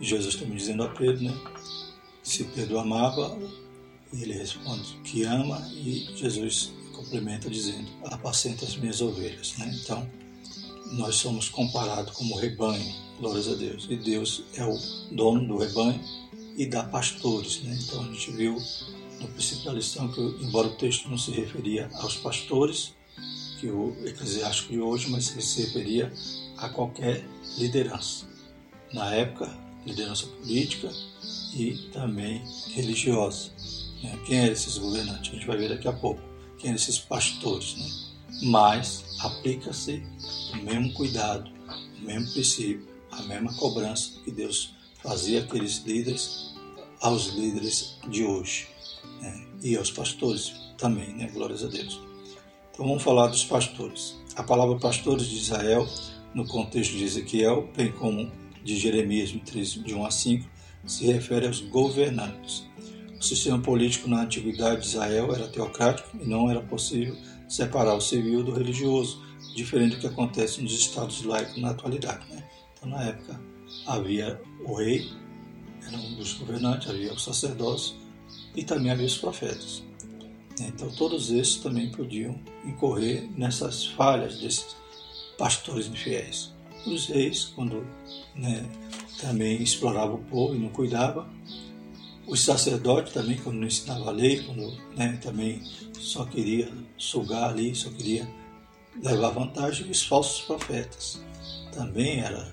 Jesus 0.00 0.34
também 0.34 0.56
dizendo 0.56 0.82
a 0.82 0.88
Pedro, 0.88 1.22
né? 1.22 1.34
Se 2.24 2.42
Pedro 2.44 2.80
amava, 2.80 3.38
ele 4.12 4.32
responde 4.32 4.96
que 5.04 5.22
ama, 5.22 5.64
e 5.72 6.08
Jesus 6.16 6.72
complementa 7.02 7.50
dizendo: 7.50 7.88
Apacenta 8.04 8.64
as 8.64 8.76
minhas 8.76 9.00
ovelhas. 9.00 9.56
Né? 9.58 9.78
Então, 9.82 10.08
nós 10.92 11.16
somos 11.16 11.48
comparados 11.48 12.14
como 12.16 12.36
rebanho, 12.36 12.94
glórias 13.18 13.48
a 13.48 13.54
Deus. 13.54 13.86
E 13.90 13.96
Deus 13.96 14.44
é 14.54 14.64
o 14.64 14.78
dono 15.10 15.46
do 15.46 15.58
rebanho 15.58 16.00
e 16.56 16.66
dá 16.66 16.84
pastores. 16.84 17.62
Né? 17.62 17.78
Então, 17.82 18.02
a 18.02 18.06
gente 18.06 18.30
viu 18.32 18.56
no 19.20 19.28
princípio 19.28 19.64
da 19.64 19.72
lição 19.72 20.08
que, 20.08 20.20
embora 20.20 20.68
o 20.68 20.76
texto 20.76 21.08
não 21.08 21.18
se 21.18 21.30
referia 21.30 21.90
aos 21.94 22.16
pastores, 22.16 22.94
que 23.60 23.68
o 23.68 23.96
eclesiástico 24.04 24.72
de 24.72 24.80
hoje, 24.80 25.08
mas 25.10 25.26
se 25.26 25.62
referia 25.62 26.12
a 26.58 26.68
qualquer 26.68 27.24
liderança. 27.58 28.26
Na 28.92 29.14
época, 29.14 29.48
liderança 29.86 30.26
política 30.26 30.90
e 31.54 31.88
também 31.92 32.42
religiosa. 32.74 33.50
Né? 34.02 34.18
Quem 34.26 34.38
eram 34.38 34.52
esses 34.52 34.78
governantes? 34.78 35.30
A 35.30 35.34
gente 35.34 35.46
vai 35.46 35.56
ver 35.56 35.68
daqui 35.68 35.86
a 35.86 35.92
pouco 35.92 36.31
quem 36.62 36.70
eram 36.70 36.76
esses 36.76 36.98
pastores. 36.98 37.76
Né? 37.76 38.48
Mas 38.50 39.04
aplica-se 39.20 40.02
o 40.54 40.56
mesmo 40.58 40.94
cuidado, 40.94 41.50
o 42.00 42.06
mesmo 42.06 42.32
princípio, 42.32 42.88
a 43.10 43.22
mesma 43.22 43.52
cobrança 43.54 44.12
que 44.24 44.30
Deus 44.30 44.74
fazia 45.02 45.42
aqueles 45.42 45.82
líderes 45.84 46.54
aos 47.00 47.26
líderes 47.34 47.98
de 48.08 48.24
hoje 48.24 48.68
né? 49.20 49.46
e 49.60 49.76
aos 49.76 49.90
pastores 49.90 50.52
também, 50.78 51.12
né? 51.14 51.28
glórias 51.28 51.64
a 51.64 51.66
Deus. 51.66 52.00
Então 52.72 52.86
vamos 52.86 53.02
falar 53.02 53.26
dos 53.26 53.44
pastores. 53.44 54.16
A 54.36 54.42
palavra 54.42 54.78
pastores 54.78 55.26
de 55.26 55.36
Israel, 55.36 55.86
no 56.32 56.46
contexto 56.46 56.96
de 56.96 57.04
Ezequiel, 57.04 57.68
bem 57.76 57.92
como 57.92 58.30
de 58.64 58.78
Jeremias 58.78 59.34
3, 59.44 59.84
de 59.84 59.94
1 59.94 60.06
a 60.06 60.10
5, 60.10 60.48
se 60.86 61.06
refere 61.06 61.46
aos 61.46 61.60
governantes. 61.60 62.64
O 63.22 63.24
sistema 63.24 63.60
político 63.60 64.08
na 64.08 64.22
antiguidade 64.22 64.80
de 64.80 64.88
Israel 64.88 65.32
era 65.32 65.46
teocrático 65.46 66.08
e 66.20 66.28
não 66.28 66.50
era 66.50 66.60
possível 66.60 67.16
separar 67.48 67.94
o 67.94 68.00
civil 68.00 68.42
do 68.42 68.52
religioso, 68.52 69.22
diferente 69.54 69.94
do 69.94 70.00
que 70.00 70.08
acontece 70.08 70.60
nos 70.60 70.72
estados 70.72 71.22
laicos 71.22 71.56
na 71.56 71.70
atualidade. 71.70 72.26
Né? 72.28 72.42
Então, 72.74 72.90
na 72.90 73.00
época, 73.04 73.40
havia 73.86 74.42
o 74.64 74.74
rei, 74.74 75.08
era 75.86 75.96
um 75.98 76.16
dos 76.16 76.32
governantes, 76.32 76.90
havia 76.90 77.12
o 77.12 77.18
sacerdócio 77.18 77.94
e 78.56 78.64
também 78.64 78.90
havia 78.90 79.06
os 79.06 79.16
profetas. 79.16 79.84
Então, 80.58 80.90
todos 80.90 81.30
esses 81.30 81.58
também 81.58 81.92
podiam 81.92 82.36
incorrer 82.64 83.30
nessas 83.36 83.86
falhas 83.86 84.40
desses 84.40 84.74
pastores 85.38 85.86
infiéis. 85.86 86.52
Os 86.84 87.06
reis, 87.06 87.44
quando 87.54 87.86
né, 88.34 88.68
também 89.20 89.62
exploravam 89.62 90.16
o 90.16 90.24
povo 90.24 90.56
e 90.56 90.58
não 90.58 90.70
cuidavam, 90.70 91.24
os 92.32 92.46
sacerdotes 92.46 93.12
também, 93.12 93.36
quando 93.36 93.56
não 93.58 93.66
ensinava 93.66 94.08
a 94.08 94.10
lei, 94.10 94.42
quando 94.42 94.74
né, 94.96 95.18
também 95.22 95.62
só 95.98 96.24
queria 96.24 96.72
sugar 96.96 97.50
ali, 97.50 97.74
só 97.74 97.90
queria 97.90 98.26
levar 99.02 99.28
vantagem, 99.30 99.90
os 99.90 100.02
falsos 100.02 100.40
profetas 100.46 101.20
também 101.74 102.20
eram 102.20 102.50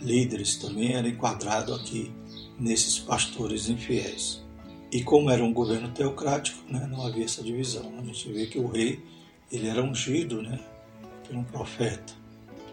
líderes, 0.00 0.54
também 0.54 0.92
eram 0.92 1.08
enquadrados 1.08 1.80
aqui 1.80 2.12
nesses 2.60 3.00
pastores 3.00 3.68
infiéis. 3.68 4.40
E 4.92 5.02
como 5.02 5.30
era 5.30 5.42
um 5.42 5.52
governo 5.52 5.88
teocrático, 5.88 6.62
né, 6.72 6.86
não 6.88 7.04
havia 7.04 7.24
essa 7.24 7.42
divisão. 7.42 7.92
A 7.98 8.04
gente 8.04 8.32
vê 8.32 8.46
que 8.46 8.58
o 8.60 8.68
rei 8.68 9.02
ele 9.50 9.66
era 9.66 9.82
ungido 9.82 10.40
né, 10.40 10.60
por 11.26 11.34
um 11.34 11.42
profeta. 11.42 12.12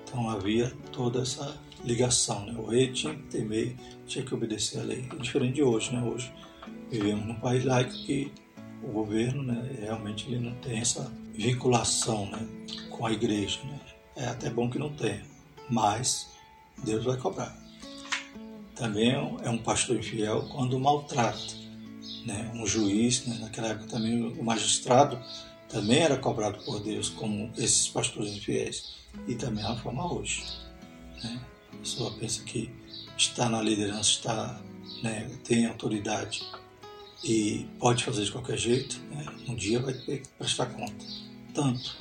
Então 0.04 0.30
havia 0.30 0.72
toda 0.92 1.24
essa 1.24 1.58
ligação. 1.86 2.46
Né? 2.46 2.56
O 2.58 2.65
rei 2.65 2.92
tinha 2.92 3.15
que 3.15 3.24
temer, 3.24 3.75
tinha 4.06 4.25
que 4.25 4.34
obedecer 4.34 4.80
à 4.80 4.84
lei. 4.84 5.08
É 5.12 5.15
diferente 5.15 5.56
de 5.56 5.63
hoje. 5.63 5.94
Né? 5.94 6.01
Hoje 6.01 6.34
vivemos 6.89 7.25
num 7.25 7.36
país 7.36 7.63
laico 7.63 7.92
que 7.92 8.32
o 8.84 8.92
governo 8.92 9.44
né, 9.44 9.77
realmente 9.80 10.27
ele 10.27 10.39
não 10.39 10.56
tem 10.56 10.80
essa 10.80 11.12
vinculação 11.34 12.25
né, 12.27 12.48
com 12.89 13.06
a 13.06 13.12
igreja. 13.12 13.60
Né? 13.63 13.80
É 14.15 14.25
até 14.27 14.50
bom 14.50 14.70
que 14.70 14.80
não 14.80 14.89
tenha, 14.94 15.24
mas 15.70 16.32
Deus 16.84 17.06
vai 17.06 17.18
cobrar. 17.18 17.56
Também 18.75 19.12
é 19.12 19.50
um 19.50 19.58
pastor 19.58 19.98
infiel 19.98 20.48
quando 20.51 20.80
maltrata. 20.80 21.65
Né? 22.25 22.51
Um 22.56 22.65
juiz, 22.65 23.25
né? 23.25 23.38
naquela 23.39 23.70
época 23.70 23.88
também 23.88 24.22
o 24.22 24.44
magistrado 24.44 25.20
também 25.70 26.00
era 26.00 26.18
cobrado 26.18 26.63
por 26.63 26.80
Deus 26.82 27.10
como 27.10 27.51
esses 27.58 27.88
pastores 27.88 28.32
infiéis. 28.32 28.96
E 29.27 29.36
também 29.36 29.63
é 29.63 29.68
a 29.68 29.75
forma 29.75 30.12
hoje. 30.13 30.44
Né? 31.24 31.39
A 31.75 31.79
pessoa 31.79 32.12
pensa 32.12 32.44
que 32.44 32.72
está 33.17 33.50
na 33.50 33.62
liderança, 33.62 34.10
está, 34.10 34.62
né, 35.03 35.29
tem 35.44 35.65
autoridade 35.65 36.46
e 37.24 37.65
pode 37.79 38.03
fazer 38.03 38.24
de 38.24 38.32
qualquer 38.32 38.58
jeito, 38.58 39.00
né? 39.10 39.25
um 39.48 39.55
dia 39.55 39.79
vai 39.79 39.94
ter 39.94 40.22
que 40.22 40.27
prestar 40.38 40.67
conta. 40.67 41.05
Tanto 41.53 41.98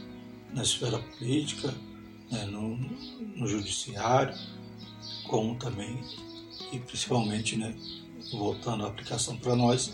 na 0.53 0.63
esfera 0.63 0.99
política, 0.99 1.75
né, 2.31 2.45
no, 2.45 2.77
no 2.77 3.47
judiciário, 3.47 4.35
como 5.29 5.57
também, 5.57 5.99
e 6.73 6.79
principalmente, 6.79 7.57
né, 7.57 7.75
voltando 8.33 8.85
à 8.85 8.89
aplicação 8.89 9.37
para 9.37 9.57
nós, 9.57 9.93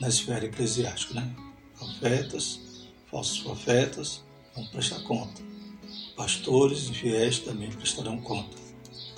na 0.00 0.08
esfera 0.08 0.44
eclesiástica. 0.44 1.14
Né? 1.14 1.34
Profetas, 1.78 2.60
falsos 3.10 3.40
profetas 3.40 4.22
vão 4.54 4.66
prestar 4.66 5.00
conta. 5.04 5.42
Pastores 6.16 6.88
infiéis 6.88 7.38
também 7.38 7.70
prestarão 7.70 8.20
conta. 8.20 8.59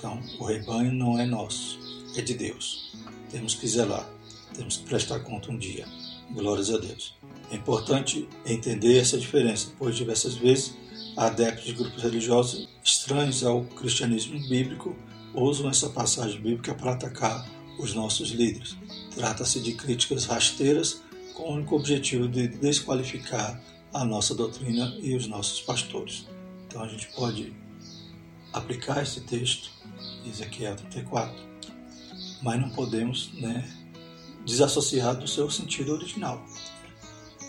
Então, 0.03 0.21
o 0.37 0.43
rebanho 0.43 0.91
não 0.91 1.17
é 1.17 1.25
nosso, 1.25 1.79
é 2.17 2.21
de 2.21 2.33
Deus. 2.33 2.91
Temos 3.31 3.55
que 3.55 3.65
zelar, 3.65 4.05
temos 4.53 4.75
que 4.75 4.83
prestar 4.83 5.21
conta 5.21 5.49
um 5.49 5.57
dia. 5.57 5.87
Glórias 6.29 6.69
a 6.71 6.77
Deus. 6.77 7.15
É 7.49 7.55
importante 7.55 8.27
entender 8.45 8.97
essa 8.97 9.17
diferença, 9.17 9.71
pois 9.79 9.95
diversas 9.95 10.35
vezes 10.35 10.75
adeptos 11.15 11.63
de 11.63 11.71
grupos 11.71 12.03
religiosos 12.03 12.67
estranhos 12.83 13.45
ao 13.45 13.63
cristianismo 13.63 14.37
bíblico 14.49 14.93
usam 15.33 15.69
essa 15.69 15.87
passagem 15.89 16.41
bíblica 16.41 16.75
para 16.75 16.91
atacar 16.91 17.49
os 17.79 17.93
nossos 17.93 18.31
líderes. 18.31 18.75
Trata-se 19.15 19.61
de 19.61 19.71
críticas 19.71 20.25
rasteiras 20.25 21.01
com 21.33 21.43
o 21.43 21.53
único 21.53 21.77
objetivo 21.77 22.27
de 22.27 22.49
desqualificar 22.49 23.57
a 23.93 24.03
nossa 24.03 24.35
doutrina 24.35 24.97
e 25.01 25.15
os 25.15 25.27
nossos 25.27 25.61
pastores. 25.61 26.27
Então 26.67 26.83
a 26.83 26.89
gente 26.89 27.07
pode 27.15 27.53
aplicar 28.51 29.01
esse 29.01 29.21
texto 29.21 29.71
Ezequiel 30.25 30.75
34, 30.75 31.33
mas 32.41 32.59
não 32.59 32.69
podemos 32.69 33.31
né, 33.33 33.69
desassociar 34.45 35.15
do 35.15 35.27
seu 35.27 35.49
sentido 35.49 35.93
original. 35.93 36.43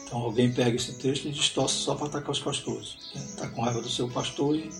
Então 0.04 0.18
alguém 0.18 0.52
pega 0.52 0.76
esse 0.76 0.94
texto 0.94 1.26
e 1.26 1.32
distorce 1.32 1.76
só 1.76 1.94
para 1.94 2.06
atacar 2.06 2.30
os 2.30 2.40
pastores. 2.40 2.96
Está 3.14 3.48
com 3.48 3.62
raiva 3.62 3.80
do 3.80 3.88
seu 3.88 4.08
pastor 4.08 4.56
e 4.56 4.70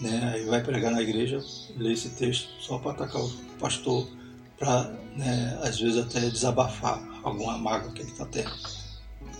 né, 0.00 0.32
aí 0.34 0.44
vai 0.46 0.62
pregar 0.62 0.92
na 0.92 1.02
igreja, 1.02 1.40
lê 1.76 1.92
esse 1.92 2.10
texto 2.10 2.48
só 2.60 2.78
para 2.78 2.92
atacar 2.92 3.22
o 3.22 3.30
pastor, 3.58 4.08
para 4.58 4.92
né, 5.16 5.58
às 5.62 5.78
vezes 5.78 5.98
até 5.98 6.20
desabafar 6.30 7.02
alguma 7.22 7.58
mágoa 7.58 7.92
que 7.92 8.02
ele 8.02 8.10
está 8.10 8.26
tendo. 8.26 8.52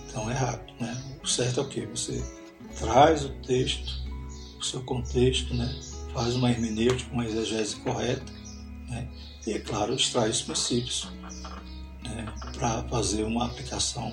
Então 0.08 0.28
é 0.30 0.34
errado. 0.34 0.62
Né? 0.80 1.18
O 1.22 1.26
certo 1.26 1.60
é 1.60 1.62
o 1.62 1.68
que? 1.68 1.86
Você 1.86 2.22
traz 2.78 3.24
o 3.24 3.30
texto, 3.42 3.90
o 4.58 4.64
seu 4.64 4.82
contexto, 4.82 5.54
né? 5.54 5.74
Faz 6.18 6.34
uma 6.34 6.50
hermenêutica, 6.50 7.12
uma 7.12 7.24
exegese 7.24 7.76
correta, 7.76 8.32
né? 8.88 9.06
e 9.46 9.52
é 9.52 9.60
claro, 9.60 9.94
extrai 9.94 10.28
os 10.28 10.42
princípios 10.42 11.08
né? 12.02 12.26
para 12.54 12.82
fazer 12.88 13.22
uma 13.22 13.46
aplicação 13.46 14.12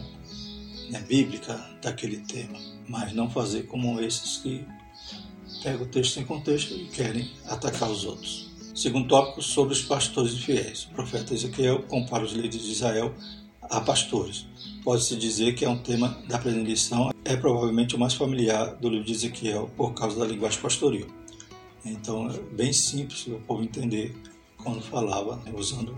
né, 0.92 1.00
bíblica 1.00 1.60
daquele 1.82 2.18
tema, 2.18 2.60
mas 2.88 3.12
não 3.12 3.28
fazer 3.28 3.64
como 3.64 4.00
esses 4.00 4.38
que 4.38 4.64
pegam 5.64 5.82
o 5.82 5.90
texto 5.90 6.14
sem 6.14 6.24
contexto 6.24 6.76
e 6.76 6.86
querem 6.90 7.28
atacar 7.48 7.90
os 7.90 8.06
outros. 8.06 8.54
Segundo 8.76 9.08
tópico, 9.08 9.42
sobre 9.42 9.74
os 9.74 9.82
pastores 9.82 10.34
infiéis. 10.34 10.84
O 10.84 10.90
profeta 10.90 11.34
Ezequiel 11.34 11.82
compara 11.88 12.24
os 12.24 12.34
líderes 12.34 12.68
de 12.68 12.72
Israel 12.72 13.16
a 13.64 13.82
pastores. 13.82 14.46
Pode-se 14.84 15.16
dizer 15.16 15.56
que 15.56 15.66
é 15.66 15.70
um 15.70 15.80
tema 15.80 16.22
da 16.28 16.38
predileção, 16.38 17.10
é 17.24 17.36
provavelmente 17.36 17.96
o 17.96 18.00
mais 18.00 18.14
familiar 18.14 18.76
do 18.76 18.90
livro 18.90 19.08
de 19.08 19.14
Ezequiel 19.14 19.72
por 19.76 19.96
causa 19.96 20.20
da 20.20 20.26
linguagem 20.28 20.62
pastoril. 20.62 21.25
Então, 21.86 22.30
é 22.30 22.40
bem 22.52 22.74
simples 22.74 23.28
o 23.28 23.40
povo 23.42 23.64
entender 23.64 24.16
quando 24.58 24.82
falava, 24.82 25.38
né, 25.38 25.54
usando 25.56 25.96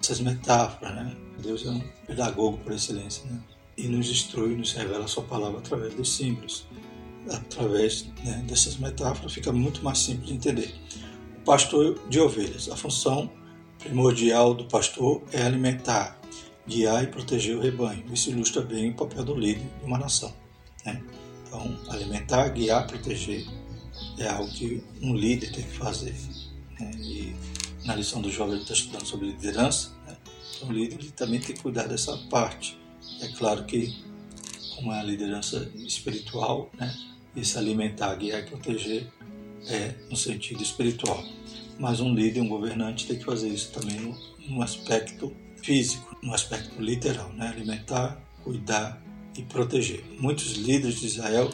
essas 0.00 0.20
metáforas. 0.20 0.94
Né? 0.94 1.16
Deus 1.42 1.64
é 1.64 1.70
um 1.70 1.80
pedagogo 2.06 2.58
por 2.58 2.72
excelência. 2.72 3.24
Né? 3.24 3.40
e 3.80 3.88
nos 3.88 4.10
instrui, 4.10 4.54
nos 4.54 4.72
revela 4.72 5.04
a 5.04 5.08
sua 5.08 5.24
palavra 5.24 5.58
através 5.58 5.94
dos 5.94 6.12
símbolos. 6.12 6.66
Através 7.30 8.06
né, 8.24 8.44
dessas 8.46 8.76
metáforas 8.76 9.32
fica 9.32 9.52
muito 9.52 9.82
mais 9.82 9.98
simples 9.98 10.28
de 10.28 10.34
entender. 10.34 10.74
O 11.38 11.44
pastor 11.44 11.98
de 12.08 12.20
ovelhas. 12.20 12.68
A 12.70 12.76
função 12.76 13.30
primordial 13.78 14.54
do 14.54 14.64
pastor 14.64 15.22
é 15.32 15.42
alimentar, 15.42 16.20
guiar 16.66 17.04
e 17.04 17.06
proteger 17.06 17.56
o 17.56 17.60
rebanho. 17.60 18.04
Isso 18.12 18.30
ilustra 18.30 18.62
bem 18.62 18.90
o 18.90 18.94
papel 18.94 19.24
do 19.24 19.34
líder 19.34 19.66
de 19.78 19.84
uma 19.84 19.98
nação. 19.98 20.32
Né? 20.84 21.02
Então, 21.46 21.78
alimentar, 21.88 22.48
guiar, 22.48 22.86
proteger 22.86 23.46
é 24.22 24.28
algo 24.28 24.50
que 24.52 24.82
um 25.02 25.14
líder 25.14 25.52
tem 25.52 25.64
que 25.64 25.76
fazer. 25.76 26.14
Né? 26.78 26.90
E 26.96 27.34
na 27.84 27.94
lição 27.94 28.20
do 28.20 28.30
jovem 28.30 28.54
ele 28.54 28.62
está 28.62 28.74
estudando 28.74 29.06
sobre 29.06 29.28
liderança. 29.28 29.90
Né? 30.06 30.16
Então, 30.56 30.68
o 30.68 30.72
líder 30.72 30.98
ele 31.00 31.10
também 31.10 31.40
tem 31.40 31.54
que 31.54 31.62
cuidar 31.62 31.86
dessa 31.86 32.16
parte 32.30 32.80
é 33.20 33.28
claro 33.28 33.64
que, 33.64 33.94
como 34.74 34.92
é 34.92 35.00
a 35.00 35.02
liderança 35.02 35.70
espiritual, 35.74 36.70
né, 36.78 36.94
esse 37.36 37.56
alimentar, 37.58 38.14
guiar 38.14 38.40
e 38.40 38.46
proteger 38.46 39.06
é 39.66 39.94
no 40.10 40.16
sentido 40.16 40.62
espiritual. 40.62 41.22
Mas 41.78 42.00
um 42.00 42.14
líder, 42.14 42.40
um 42.40 42.48
governante 42.48 43.06
tem 43.06 43.18
que 43.18 43.24
fazer 43.24 43.48
isso 43.48 43.72
também 43.72 44.00
no, 44.00 44.16
no 44.48 44.62
aspecto 44.62 45.34
físico, 45.62 46.16
no 46.22 46.32
aspecto 46.32 46.80
literal, 46.80 47.30
né? 47.34 47.48
alimentar, 47.48 48.18
cuidar 48.42 49.02
e 49.36 49.42
proteger. 49.42 50.02
Muitos 50.18 50.52
líderes 50.56 51.00
de 51.00 51.06
Israel 51.06 51.50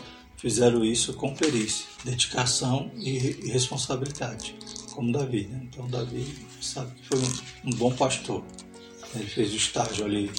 fizeram 0.46 0.84
isso 0.84 1.12
com 1.14 1.34
perícia, 1.34 1.86
dedicação 2.04 2.92
e, 2.94 3.18
responsabilidade, 3.50 4.54
como 4.94 5.10
Davi. 5.10 5.48
Né? 5.48 5.62
Então 5.64 5.88
Davi 5.88 6.46
sabe 6.60 6.94
que 6.94 7.08
foi 7.08 7.18
um, 7.18 7.70
um 7.70 7.76
bom 7.76 7.92
pastor. 7.92 8.44
Ele 9.16 9.26
fez 9.26 9.52
o 9.52 9.56
estágio 9.56 10.04
ali 10.04 10.30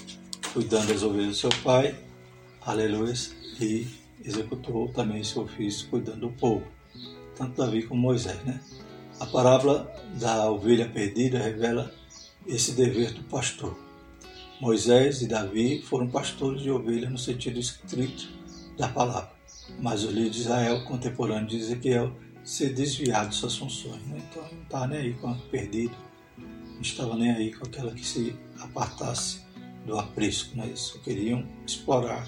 cuidando 0.54 0.94
das 0.94 1.04
ovelhas 1.04 1.32
do 1.32 1.36
seu 1.36 1.50
pai, 1.62 1.94
aleluia, 2.62 3.14
e 3.60 3.86
executou 4.24 4.88
também 4.94 5.26
seu 5.26 5.42
ofício 5.42 5.90
cuidando 5.90 6.22
do 6.22 6.30
povo, 6.30 6.66
tanto 7.36 7.62
Davi 7.62 7.84
como 7.84 8.00
Moisés. 8.00 8.42
Né? 8.46 8.62
A 9.20 9.26
parábola 9.26 9.94
da 10.18 10.50
ovelha 10.50 10.88
perdida 10.88 11.38
revela 11.38 11.94
esse 12.48 12.72
dever 12.72 13.12
do 13.12 13.24
pastor. 13.24 13.78
Moisés 14.62 15.22
e 15.22 15.28
Davi 15.28 15.82
foram 15.82 16.08
pastores 16.08 16.62
de 16.62 16.72
ovelhas 16.72 17.12
no 17.12 17.18
sentido 17.18 17.60
estrito 17.60 18.30
da 18.78 18.88
palavra, 18.88 19.37
mas 19.80 20.04
os 20.04 20.12
líderes 20.12 20.36
de 20.36 20.42
Israel, 20.42 20.84
contemporâneos 20.86 21.52
de 21.52 21.58
Ezequiel, 21.58 22.12
se 22.44 22.70
desviaram 22.70 23.30
de 23.30 23.36
suas 23.36 23.58
funções. 23.58 24.02
Né? 24.08 24.22
Então 24.30 24.44
não 24.52 24.64
estava 24.64 24.88
nem 24.88 25.00
aí 25.00 25.14
com 25.14 25.28
a 25.30 25.36
perdida, 25.52 25.94
não 26.38 26.82
estava 26.82 27.16
nem 27.16 27.32
aí 27.32 27.54
com 27.54 27.66
aquela 27.66 27.92
que 27.94 28.06
se 28.06 28.36
apartasse 28.60 29.42
do 29.86 29.98
aprisco, 29.98 30.56
né? 30.56 30.72
só 30.76 30.98
queriam 31.00 31.46
explorar 31.66 32.28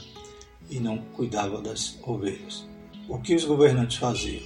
e 0.69 0.79
não 0.79 0.97
cuidavam 1.13 1.62
das 1.62 1.97
ovelhas. 2.03 2.67
O 3.07 3.17
que 3.17 3.33
os 3.33 3.43
governantes 3.43 3.97
faziam? 3.97 4.43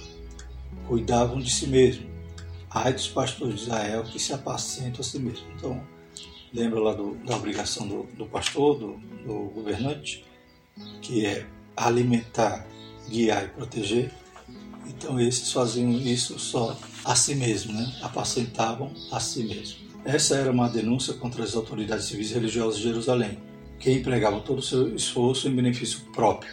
Cuidavam 0.88 1.38
de 1.38 1.50
si 1.50 1.66
mesmos. 1.66 2.06
Ai 2.70 2.92
dos 2.92 3.08
pastores 3.08 3.56
de 3.56 3.62
Israel 3.62 4.02
que 4.04 4.18
se 4.18 4.32
apacentam 4.32 5.00
a 5.00 5.04
si 5.04 5.18
mesmos. 5.18 5.46
Então, 5.56 5.84
lembra 6.52 6.80
lá 6.80 6.94
do, 6.94 7.14
da 7.24 7.36
obrigação 7.36 7.86
do, 7.86 8.04
do 8.16 8.26
pastor, 8.26 8.78
do, 8.78 8.96
do 9.24 9.50
governante, 9.50 10.24
que 11.02 11.26
é 11.26 11.46
alimentar, 11.76 12.66
guiar 13.08 13.44
e 13.44 13.48
proteger. 13.48 14.12
Então, 14.86 15.20
esses 15.20 15.50
faziam 15.52 15.90
isso 15.92 16.38
só 16.38 16.78
a 17.04 17.14
si 17.14 17.34
mesmos, 17.34 17.74
né? 17.74 17.96
apacentavam 18.02 18.92
a 19.10 19.20
si 19.20 19.44
mesmos. 19.44 19.84
Essa 20.04 20.36
era 20.36 20.50
uma 20.50 20.68
denúncia 20.68 21.14
contra 21.14 21.42
as 21.42 21.54
autoridades 21.54 22.06
civis 22.06 22.30
e 22.30 22.34
religiosas 22.34 22.76
de 22.76 22.84
Jerusalém, 22.84 23.38
que 23.78 23.90
empregavam 23.90 24.40
todo 24.40 24.58
o 24.58 24.62
seu 24.62 24.94
esforço 24.94 25.48
em 25.48 25.54
benefício 25.54 26.00
próprio, 26.12 26.52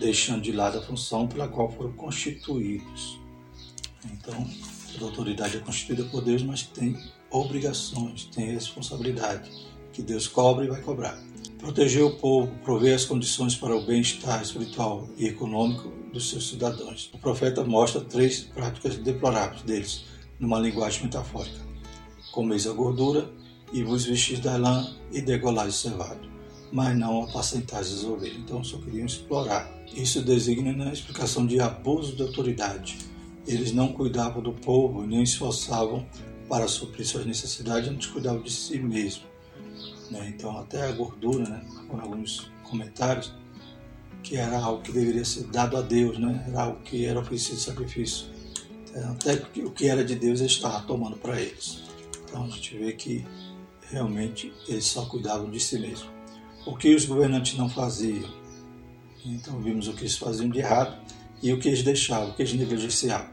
deixando 0.00 0.42
de 0.42 0.52
lado 0.52 0.78
a 0.78 0.82
função 0.82 1.26
pela 1.26 1.46
qual 1.46 1.70
foram 1.70 1.92
constituídos. 1.92 3.18
Então, 4.12 4.48
toda 4.92 5.06
autoridade 5.06 5.58
é 5.58 5.60
constituída 5.60 6.04
por 6.04 6.22
Deus, 6.22 6.42
mas 6.42 6.62
tem 6.62 6.96
obrigações, 7.30 8.24
tem 8.26 8.52
responsabilidade, 8.52 9.50
que 9.92 10.02
Deus 10.02 10.26
cobra 10.26 10.64
e 10.64 10.68
vai 10.68 10.80
cobrar. 10.80 11.18
Proteger 11.66 12.04
o 12.04 12.12
povo, 12.12 12.46
prover 12.62 12.94
as 12.94 13.04
condições 13.04 13.56
para 13.56 13.74
o 13.74 13.84
bem-estar 13.84 14.40
espiritual 14.40 15.08
e 15.16 15.26
econômico 15.26 15.88
dos 16.12 16.30
seus 16.30 16.48
cidadãos. 16.48 17.10
O 17.12 17.18
profeta 17.18 17.64
mostra 17.64 18.00
três 18.00 18.38
práticas 18.38 18.96
deploráveis 18.98 19.62
deles, 19.62 20.04
numa 20.38 20.60
linguagem 20.60 21.02
metafórica 21.02 21.58
comeis 22.30 22.68
a 22.68 22.72
gordura, 22.72 23.28
e 23.72 23.82
vos 23.82 24.04
vestis 24.04 24.38
da 24.38 24.56
lã 24.56 24.94
e 25.10 25.20
degolais 25.20 25.74
o 25.74 25.78
cevado, 25.78 26.30
mas 26.70 26.96
não 26.96 27.24
apacentais 27.24 27.92
as 27.92 28.04
ovelhas. 28.04 28.36
Então 28.36 28.62
só 28.62 28.78
queriam 28.78 29.04
explorar. 29.04 29.68
Isso 29.92 30.22
designa 30.22 30.72
na 30.72 30.92
explicação 30.92 31.44
de 31.44 31.58
abuso 31.58 32.14
de 32.14 32.22
autoridade. 32.22 32.96
Eles 33.44 33.72
não 33.72 33.88
cuidavam 33.88 34.40
do 34.40 34.52
povo, 34.52 35.04
nem 35.04 35.24
esforçavam 35.24 36.06
para 36.48 36.68
suprir 36.68 37.04
suas 37.04 37.26
necessidades, 37.26 37.88
antes 37.88 38.06
cuidavam 38.06 38.42
de 38.42 38.52
si 38.52 38.78
mesmo. 38.78 39.24
Né? 40.10 40.32
Então 40.34 40.56
até 40.58 40.88
a 40.88 40.92
gordura, 40.92 41.48
né? 41.48 41.64
com 41.88 42.00
alguns 42.00 42.50
comentários, 42.62 43.32
que 44.22 44.36
era 44.36 44.58
algo 44.58 44.82
que 44.82 44.92
deveria 44.92 45.24
ser 45.24 45.44
dado 45.44 45.76
a 45.76 45.82
Deus, 45.82 46.18
né? 46.18 46.44
era 46.48 46.62
algo 46.62 46.80
que 46.82 47.06
era 47.06 47.20
oferecido 47.20 47.58
sacrifício. 47.58 48.26
Até 49.10 49.34
o 49.60 49.70
que 49.70 49.88
era 49.88 50.02
de 50.02 50.14
Deus 50.14 50.40
eles 50.40 50.52
estavam 50.52 50.86
tomando 50.86 51.16
para 51.16 51.40
eles. 51.40 51.82
Então 52.24 52.44
a 52.44 52.48
gente 52.48 52.76
vê 52.78 52.92
que 52.92 53.26
realmente 53.90 54.52
eles 54.66 54.86
só 54.86 55.04
cuidavam 55.04 55.50
de 55.50 55.60
si 55.60 55.78
mesmos. 55.78 56.08
O 56.66 56.76
que 56.76 56.94
os 56.94 57.04
governantes 57.04 57.56
não 57.56 57.68
faziam? 57.68 58.28
Então 59.24 59.60
vimos 59.60 59.86
o 59.86 59.92
que 59.92 60.02
eles 60.02 60.16
faziam 60.16 60.48
de 60.48 60.58
errado 60.58 60.96
e 61.42 61.52
o 61.52 61.58
que 61.58 61.68
eles 61.68 61.82
deixavam, 61.82 62.30
o 62.30 62.34
que 62.34 62.42
eles 62.42 62.54
negligenciavam. 62.54 63.28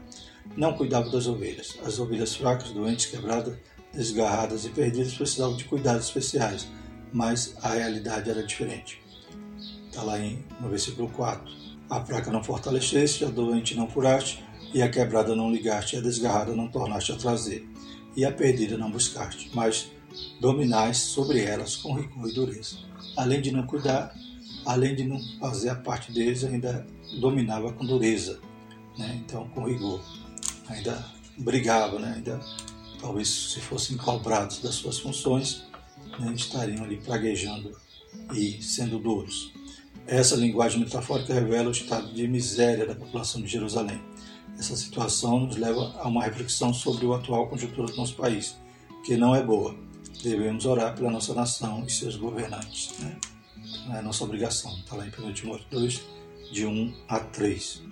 Não 0.56 0.74
cuidavam 0.74 1.10
das 1.10 1.26
ovelhas. 1.26 1.76
As 1.84 1.98
ovelhas 1.98 2.36
fracas, 2.36 2.70
doentes, 2.70 3.06
quebradas, 3.06 3.56
desgarradas 3.94 4.64
e 4.64 4.70
perdidas 4.70 5.14
precisavam 5.14 5.56
de 5.56 5.64
cuidados 5.64 6.06
especiais, 6.06 6.68
mas 7.12 7.54
a 7.62 7.70
realidade 7.70 8.30
era 8.30 8.44
diferente. 8.44 9.02
Está 9.88 10.02
lá 10.02 10.18
em, 10.18 10.44
no 10.60 10.68
versículo 10.68 11.08
4. 11.10 11.44
A 11.88 12.04
fraca 12.04 12.30
não 12.30 12.42
fortaleceste, 12.42 13.24
a 13.24 13.28
doente 13.28 13.74
não 13.74 13.86
curaste, 13.86 14.44
e 14.72 14.82
a 14.82 14.90
quebrada 14.90 15.36
não 15.36 15.52
ligaste, 15.52 15.94
e 15.94 15.98
a 15.98 16.02
desgarrada 16.02 16.54
não 16.54 16.68
tornaste 16.68 17.12
a 17.12 17.16
trazer 17.16 17.68
e 18.16 18.24
a 18.24 18.32
perdida 18.32 18.76
não 18.76 18.90
buscaste, 18.90 19.50
mas 19.54 19.90
dominais 20.40 20.98
sobre 20.98 21.40
elas 21.40 21.76
com 21.76 21.94
rigor 21.94 22.28
e 22.28 22.32
dureza. 22.32 22.76
Além 23.16 23.40
de 23.40 23.50
não 23.50 23.66
cuidar, 23.66 24.14
além 24.64 24.94
de 24.94 25.04
não 25.04 25.20
fazer 25.40 25.70
a 25.70 25.74
parte 25.74 26.12
deles, 26.12 26.44
ainda 26.44 26.86
dominava 27.20 27.72
com 27.72 27.84
dureza, 27.84 28.40
né? 28.96 29.20
então 29.24 29.48
com 29.48 29.64
rigor. 29.64 30.00
Ainda 30.68 31.04
brigava, 31.38 31.98
né? 31.98 32.14
ainda 32.16 32.40
talvez 33.04 33.28
se 33.28 33.60
fossem 33.60 33.96
cobrados 33.96 34.60
das 34.60 34.76
suas 34.76 34.98
funções, 34.98 35.64
né? 36.18 36.32
estariam 36.34 36.84
ali 36.84 36.96
praguejando 36.96 37.76
e 38.32 38.62
sendo 38.62 38.98
duros. 38.98 39.52
Essa 40.06 40.36
linguagem 40.36 40.80
metafórica 40.80 41.34
revela 41.34 41.68
o 41.68 41.72
estado 41.72 42.12
de 42.12 42.26
miséria 42.26 42.86
da 42.86 42.94
população 42.94 43.42
de 43.42 43.48
Jerusalém 43.48 44.00
essa 44.58 44.76
situação 44.76 45.40
nos 45.40 45.56
leva 45.56 45.94
a 45.98 46.08
uma 46.08 46.22
reflexão 46.22 46.72
sobre 46.72 47.06
a 47.06 47.16
atual 47.16 47.48
conjuntura 47.48 47.88
do 47.88 47.96
nosso 47.96 48.14
país, 48.14 48.56
que 49.04 49.16
não 49.16 49.34
é 49.34 49.42
boa. 49.42 49.74
Devemos 50.22 50.64
orar 50.64 50.94
pela 50.94 51.10
nossa 51.10 51.34
nação 51.34 51.84
e 51.86 51.90
seus 51.90 52.16
governantes. 52.16 52.98
Né? 53.00 53.16
é 53.92 54.02
nossa 54.02 54.24
obrigação. 54.24 54.72
Está 54.78 54.96
lá 54.96 55.06
em 55.06 55.10
1 55.10 55.32
Timóteo 55.32 55.66
2, 55.70 56.00
de 56.52 56.66
1 56.66 56.94
a 57.08 57.18
3. 57.18 57.82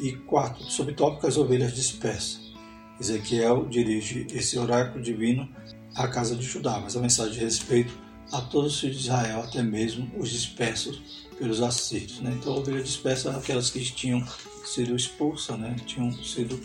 E 0.00 0.12
quarto, 0.12 0.64
subtópico 0.64 1.26
as 1.26 1.36
ovelhas 1.36 1.74
dispersas. 1.74 2.49
Ezequiel 3.00 3.66
dirige 3.68 4.26
esse 4.32 4.58
oráculo 4.58 5.02
divino 5.02 5.48
à 5.94 6.06
casa 6.06 6.36
de 6.36 6.44
Judá, 6.44 6.78
mas 6.80 6.96
a 6.96 7.00
mensagem 7.00 7.32
de 7.32 7.40
respeito 7.40 7.92
a 8.32 8.40
todos 8.40 8.74
os 8.74 8.80
filhos 8.80 8.96
de 8.98 9.02
Israel, 9.04 9.40
até 9.40 9.62
mesmo 9.62 10.10
os 10.16 10.30
dispersos 10.30 11.26
pelos 11.38 11.62
assírios. 11.62 12.20
Né? 12.20 12.36
Então, 12.38 12.54
a 12.54 12.58
ovelha 12.58 12.82
dispersa 12.82 13.36
aquelas 13.36 13.70
que 13.70 13.80
tinham 13.80 14.24
sido 14.64 14.94
expulsas, 14.94 15.58
né? 15.58 15.74
tinham 15.86 16.12
sido 16.12 16.60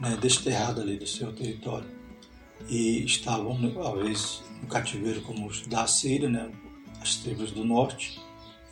né, 0.00 0.16
desterradas 0.20 0.82
ali 0.82 0.98
do 0.98 1.06
seu 1.06 1.32
território 1.32 1.88
e 2.68 3.04
estavam, 3.04 3.70
talvez, 3.72 4.42
no 4.60 4.66
cativeiro 4.66 5.20
como 5.20 5.46
os 5.46 5.66
da 5.66 5.86
Síria, 5.86 6.28
né? 6.28 6.50
as 7.00 7.16
tribos 7.16 7.52
do 7.52 7.64
norte, 7.64 8.20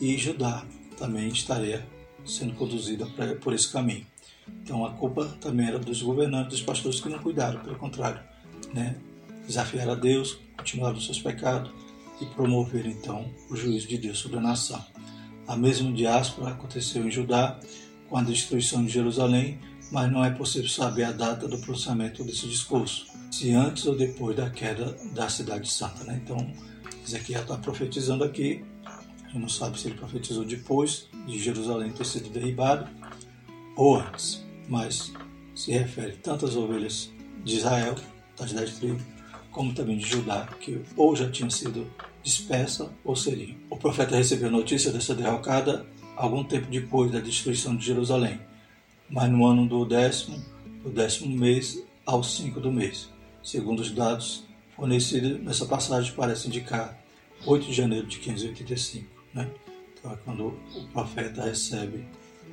e 0.00 0.16
Judá 0.16 0.66
também 0.96 1.28
estaria 1.28 1.86
sendo 2.24 2.54
conduzida 2.54 3.06
por 3.40 3.52
esse 3.52 3.70
caminho. 3.70 4.06
Então 4.62 4.84
a 4.84 4.90
culpa 4.92 5.26
também 5.40 5.68
era 5.68 5.78
dos 5.78 6.02
governantes, 6.02 6.58
dos 6.58 6.62
pastores 6.62 7.00
que 7.00 7.08
não 7.08 7.18
cuidaram, 7.18 7.60
pelo 7.60 7.76
contrário, 7.76 8.20
né? 8.72 8.96
desafiaram 9.46 9.92
a 9.92 9.94
Deus, 9.94 10.38
continuaram 10.56 10.96
os 10.96 11.04
seus 11.04 11.20
pecados 11.20 11.70
e 12.20 12.26
promoveram 12.26 12.90
então 12.90 13.30
o 13.50 13.56
juízo 13.56 13.88
de 13.88 13.98
Deus 13.98 14.18
sobre 14.18 14.38
a 14.38 14.40
nação. 14.40 14.82
A 15.46 15.56
mesma 15.56 15.92
diáspora 15.92 16.52
aconteceu 16.52 17.06
em 17.06 17.10
Judá 17.10 17.58
com 18.08 18.16
a 18.16 18.22
destruição 18.22 18.84
de 18.84 18.90
Jerusalém, 18.90 19.58
mas 19.92 20.10
não 20.10 20.24
é 20.24 20.30
possível 20.30 20.68
saber 20.68 21.04
a 21.04 21.12
data 21.12 21.46
do 21.46 21.58
pronunciamento 21.58 22.24
desse 22.24 22.48
discurso, 22.48 23.06
se 23.30 23.52
antes 23.52 23.86
ou 23.86 23.96
depois 23.96 24.36
da 24.36 24.48
queda 24.48 24.96
da 25.12 25.28
cidade 25.28 25.70
santa. 25.70 26.04
Né? 26.04 26.20
Então, 26.24 26.50
Ezequiel 27.06 27.42
está 27.42 27.56
profetizando 27.58 28.24
aqui, 28.24 28.64
a 28.86 29.26
gente 29.26 29.38
não 29.38 29.48
sabe 29.48 29.78
se 29.78 29.88
ele 29.88 29.96
profetizou 29.96 30.44
depois 30.44 31.08
de 31.26 31.38
Jerusalém 31.38 31.92
ter 31.92 32.06
sido 32.06 32.30
derribado 32.30 32.88
antes, 33.78 34.44
mas 34.68 35.12
se 35.54 35.72
refere 35.72 36.12
tanto 36.12 36.46
às 36.46 36.56
ovelhas 36.56 37.10
de 37.44 37.56
Israel, 37.56 37.94
das 38.38 38.52
dez 38.52 38.78
tribos, 38.78 39.02
como 39.50 39.72
também 39.72 39.98
de 39.98 40.06
Judá, 40.06 40.48
que 40.60 40.80
ou 40.96 41.14
já 41.14 41.30
tinham 41.30 41.50
sido 41.50 41.86
dispersa 42.22 42.90
ou 43.04 43.14
seriam. 43.14 43.56
O 43.70 43.76
profeta 43.76 44.16
recebeu 44.16 44.50
notícia 44.50 44.90
dessa 44.90 45.14
derrocada 45.14 45.86
algum 46.16 46.42
tempo 46.42 46.66
depois 46.70 47.10
da 47.12 47.20
destruição 47.20 47.76
de 47.76 47.84
Jerusalém, 47.84 48.40
mas 49.08 49.30
no 49.30 49.46
ano 49.46 49.66
do 49.66 49.84
décimo, 49.84 50.42
do 50.82 50.90
décimo 50.90 51.36
mês 51.36 51.82
ao 52.06 52.22
cinco 52.22 52.60
do 52.60 52.72
mês, 52.72 53.08
segundo 53.42 53.80
os 53.80 53.90
dados 53.90 54.44
fornecidos 54.74 55.40
nessa 55.40 55.66
passagem 55.66 56.12
parece 56.14 56.48
indicar 56.48 56.98
8 57.46 57.66
de 57.66 57.72
janeiro 57.72 58.06
de 58.06 58.18
585, 58.18 59.08
né? 59.32 59.50
Então 59.92 60.12
é 60.12 60.16
quando 60.24 60.46
o 60.74 60.86
profeta 60.92 61.44
recebe 61.44 62.06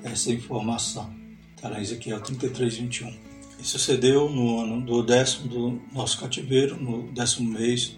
essa 0.04 0.32
informação. 0.32 1.14
Está 1.56 1.70
lá 1.70 1.80
em 1.80 1.82
Ezequiel 1.82 2.22
33, 2.22 2.78
21. 2.78 3.14
E 3.60 3.64
sucedeu 3.64 4.30
no 4.30 4.60
ano 4.60 4.82
do 4.82 5.04
décimo 5.04 5.48
do 5.48 5.82
nosso 5.94 6.20
cativeiro, 6.20 6.76
no 6.76 7.12
décimo 7.12 7.52
mês, 7.52 7.96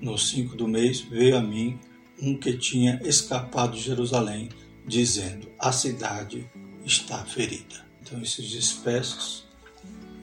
no 0.00 0.16
cinco 0.16 0.56
do 0.56 0.66
mês, 0.66 1.00
veio 1.00 1.36
a 1.36 1.40
mim 1.40 1.78
um 2.20 2.36
que 2.36 2.56
tinha 2.56 3.00
escapado 3.04 3.76
de 3.76 3.82
Jerusalém, 3.82 4.48
dizendo: 4.86 5.48
A 5.58 5.70
cidade 5.72 6.46
está 6.84 7.24
ferida. 7.24 7.86
Então, 8.00 8.20
esses 8.20 8.48
dispersos, 8.48 9.44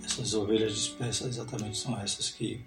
essas 0.03 0.33
ovelhas 0.33 0.73
dispersas, 0.73 1.27
exatamente 1.27 1.77
são 1.77 1.99
essas 1.99 2.29
que 2.29 2.61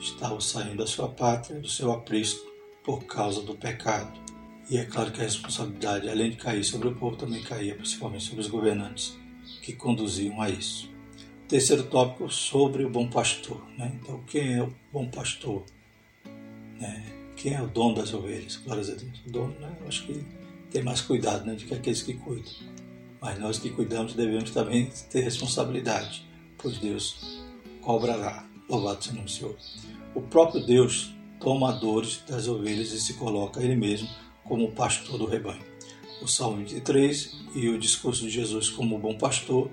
estavam 0.00 0.40
saindo 0.40 0.78
da 0.78 0.86
sua 0.86 1.08
pátria, 1.08 1.60
do 1.60 1.68
seu 1.68 1.90
aprisco, 1.92 2.44
por 2.84 3.04
causa 3.04 3.42
do 3.42 3.54
pecado. 3.54 4.21
E 4.70 4.78
é 4.78 4.84
claro 4.84 5.10
que 5.10 5.20
a 5.20 5.24
responsabilidade, 5.24 6.08
além 6.08 6.30
de 6.30 6.36
cair 6.36 6.64
sobre 6.64 6.88
o 6.88 6.94
povo, 6.94 7.16
também 7.16 7.42
caía 7.42 7.74
principalmente 7.74 8.24
sobre 8.24 8.40
os 8.40 8.48
governantes 8.48 9.16
que 9.60 9.72
conduziam 9.72 10.40
a 10.40 10.48
isso. 10.48 10.90
Terceiro 11.48 11.84
tópico 11.84 12.30
sobre 12.30 12.84
o 12.84 12.90
bom 12.90 13.08
pastor. 13.08 13.62
Né? 13.76 13.92
Então, 14.00 14.22
quem 14.26 14.54
é 14.54 14.62
o 14.62 14.72
bom 14.92 15.08
pastor? 15.08 15.64
Né? 16.80 17.04
Quem 17.36 17.54
é 17.54 17.60
o 17.62 17.66
dono 17.66 17.96
das 17.96 18.14
ovelhas? 18.14 18.56
Glórias 18.56 18.88
a 18.88 18.94
Deus. 18.94 19.20
O 19.26 19.30
dono, 19.30 19.54
né? 19.60 19.76
acho 19.86 20.06
que 20.06 20.24
tem 20.70 20.82
mais 20.82 21.02
cuidado 21.02 21.44
né, 21.44 21.54
do 21.54 21.64
que 21.64 21.74
aqueles 21.74 22.02
que 22.02 22.14
cuidam. 22.14 22.52
Mas 23.20 23.38
nós 23.38 23.58
que 23.58 23.70
cuidamos 23.70 24.14
devemos 24.14 24.50
também 24.50 24.90
ter 25.10 25.20
responsabilidade, 25.20 26.26
pois 26.56 26.78
Deus 26.78 27.44
cobrará. 27.82 28.48
Louvado 28.68 29.04
seja 29.04 29.20
o 29.20 29.28
Senhor. 29.28 29.56
O 30.14 30.22
próprio 30.22 30.64
Deus 30.64 31.14
toma 31.38 31.72
dores 31.72 32.22
das 32.26 32.48
ovelhas 32.48 32.92
e 32.92 33.00
se 33.00 33.14
coloca 33.14 33.62
ele 33.62 33.76
mesmo 33.76 34.08
como 34.44 34.72
pastor 34.72 35.18
do 35.18 35.26
rebanho. 35.26 35.62
O 36.20 36.28
Salmo 36.28 36.58
23 36.58 37.42
e 37.54 37.68
o 37.68 37.78
discurso 37.78 38.22
de 38.22 38.30
Jesus 38.30 38.70
como 38.70 38.98
bom 38.98 39.16
pastor 39.16 39.70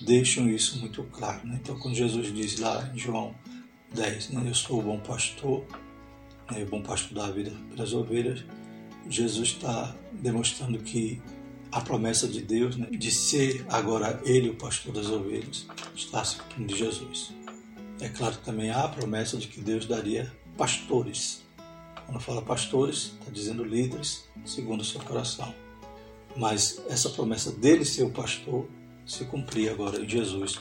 deixam 0.00 0.48
isso 0.48 0.78
muito 0.78 1.02
claro. 1.04 1.46
Né? 1.46 1.58
Então, 1.62 1.78
quando 1.78 1.94
Jesus 1.94 2.32
diz 2.32 2.58
lá 2.58 2.90
em 2.94 2.98
João 2.98 3.34
10, 3.94 4.30
né, 4.30 4.42
eu 4.46 4.54
sou 4.54 4.80
o 4.80 4.82
bom 4.82 4.98
pastor, 5.00 5.64
né, 6.50 6.62
o 6.62 6.66
bom 6.66 6.82
pastor 6.82 7.14
da 7.18 7.30
vida 7.30 7.52
pelas 7.70 7.92
ovelhas, 7.92 8.44
Jesus 9.08 9.48
está 9.48 9.94
demonstrando 10.12 10.78
que 10.78 11.20
a 11.70 11.80
promessa 11.80 12.26
de 12.26 12.42
Deus 12.42 12.76
né, 12.76 12.86
de 12.90 13.10
ser 13.10 13.64
agora 13.68 14.20
Ele 14.24 14.50
o 14.50 14.54
pastor 14.54 14.92
das 14.92 15.08
ovelhas 15.08 15.66
está 15.94 16.24
se 16.24 16.36
cumprindo 16.36 16.72
de 16.72 16.78
Jesus. 16.78 17.32
É 18.00 18.08
claro 18.08 18.36
que 18.36 18.44
também 18.44 18.70
há 18.70 18.84
a 18.84 18.88
promessa 18.88 19.36
de 19.36 19.48
que 19.48 19.60
Deus 19.60 19.86
daria 19.86 20.32
pastores. 20.56 21.42
Quando 22.08 22.20
fala 22.20 22.40
pastores, 22.40 23.12
está 23.20 23.30
dizendo 23.30 23.62
líderes 23.62 24.26
segundo 24.46 24.80
o 24.80 24.84
seu 24.84 24.98
coração. 25.02 25.54
Mas 26.34 26.80
essa 26.88 27.10
promessa 27.10 27.52
dele 27.52 27.84
ser 27.84 28.04
o 28.04 28.10
pastor 28.10 28.66
se 29.04 29.26
cumpria 29.26 29.72
agora 29.72 30.02
em 30.02 30.08
Jesus, 30.08 30.58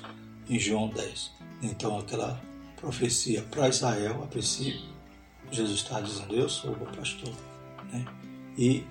em 0.49 0.59
João 0.59 0.89
10. 0.89 1.31
Então, 1.63 1.97
aquela 1.97 2.41
profecia 2.75 3.43
para 3.43 3.69
Israel, 3.69 4.21
a 4.25 4.27
princípio, 4.27 4.89
Jesus 5.49 5.79
está 5.79 6.01
dizendo: 6.01 6.35
Eu 6.35 6.49
sou 6.49 6.73
o 6.73 6.97
pastor. 6.97 7.33
Né? 7.93 8.05
E 8.57 8.83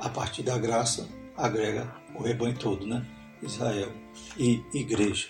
a 0.00 0.08
partir 0.08 0.42
da 0.42 0.58
graça, 0.58 1.08
agrega 1.36 1.94
o 2.16 2.22
rebanho 2.24 2.58
todo, 2.58 2.84
né? 2.84 3.06
Israel 3.40 3.92
e 4.36 4.60
igreja. 4.74 5.28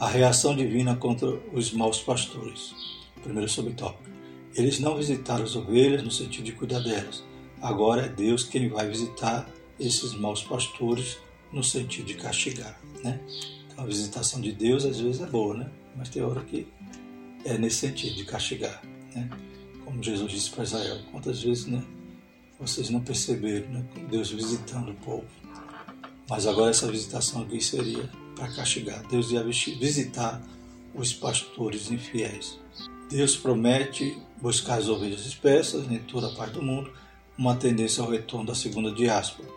A 0.00 0.08
reação 0.08 0.56
divina 0.56 0.96
contra 0.96 1.28
os 1.52 1.72
maus 1.72 2.00
pastores. 2.00 2.74
Primeiro 3.22 3.48
subtópico. 3.48 4.11
Eles 4.54 4.78
não 4.78 4.96
visitaram 4.96 5.44
as 5.44 5.56
ovelhas 5.56 6.02
no 6.02 6.10
sentido 6.10 6.44
de 6.44 6.52
cuidar 6.52 6.80
delas. 6.80 7.24
Agora 7.60 8.06
é 8.06 8.08
Deus 8.08 8.44
quem 8.44 8.68
vai 8.68 8.88
visitar 8.88 9.48
esses 9.78 10.14
maus 10.14 10.42
pastores 10.42 11.18
no 11.52 11.62
sentido 11.62 12.06
de 12.06 12.14
castigar, 12.14 12.78
né? 13.02 13.20
Então, 13.66 13.84
a 13.84 13.86
visitação 13.86 14.40
de 14.40 14.52
Deus 14.52 14.84
às 14.84 15.00
vezes 15.00 15.20
é 15.20 15.26
boa, 15.26 15.56
né? 15.56 15.70
Mas 15.96 16.08
tem 16.08 16.22
hora 16.22 16.42
que 16.42 16.66
é 17.44 17.56
nesse 17.58 17.76
sentido 17.76 18.16
de 18.16 18.24
castigar, 18.24 18.82
né? 19.14 19.28
Como 19.84 20.02
Jesus 20.02 20.30
disse 20.32 20.50
para 20.50 20.64
Israel, 20.64 20.98
quantas 21.10 21.42
vezes, 21.42 21.66
né? 21.66 21.82
Vocês 22.58 22.90
não 22.90 23.00
perceberam, 23.00 23.68
né? 23.68 23.84
Deus 24.10 24.30
visitando 24.30 24.90
o 24.90 24.94
povo. 24.94 25.26
Mas 26.28 26.46
agora 26.46 26.70
essa 26.70 26.90
visitação 26.90 27.42
aqui 27.42 27.60
seria 27.60 28.08
para 28.34 28.48
castigar. 28.48 29.06
Deus 29.08 29.30
ia 29.30 29.42
visitar 29.42 30.42
os 30.94 31.12
pastores 31.12 31.90
infiéis. 31.90 32.58
Deus 33.10 33.36
promete 33.36 34.16
buscar 34.42 34.78
as 34.78 34.88
ovelhas 34.88 35.24
espessas 35.24 35.88
em 35.90 35.98
toda 35.98 36.26
a 36.26 36.34
parte 36.34 36.54
do 36.54 36.62
mundo, 36.62 36.92
uma 37.38 37.54
tendência 37.54 38.02
ao 38.02 38.10
retorno 38.10 38.46
da 38.46 38.54
segunda 38.54 38.90
diáspora. 38.90 39.48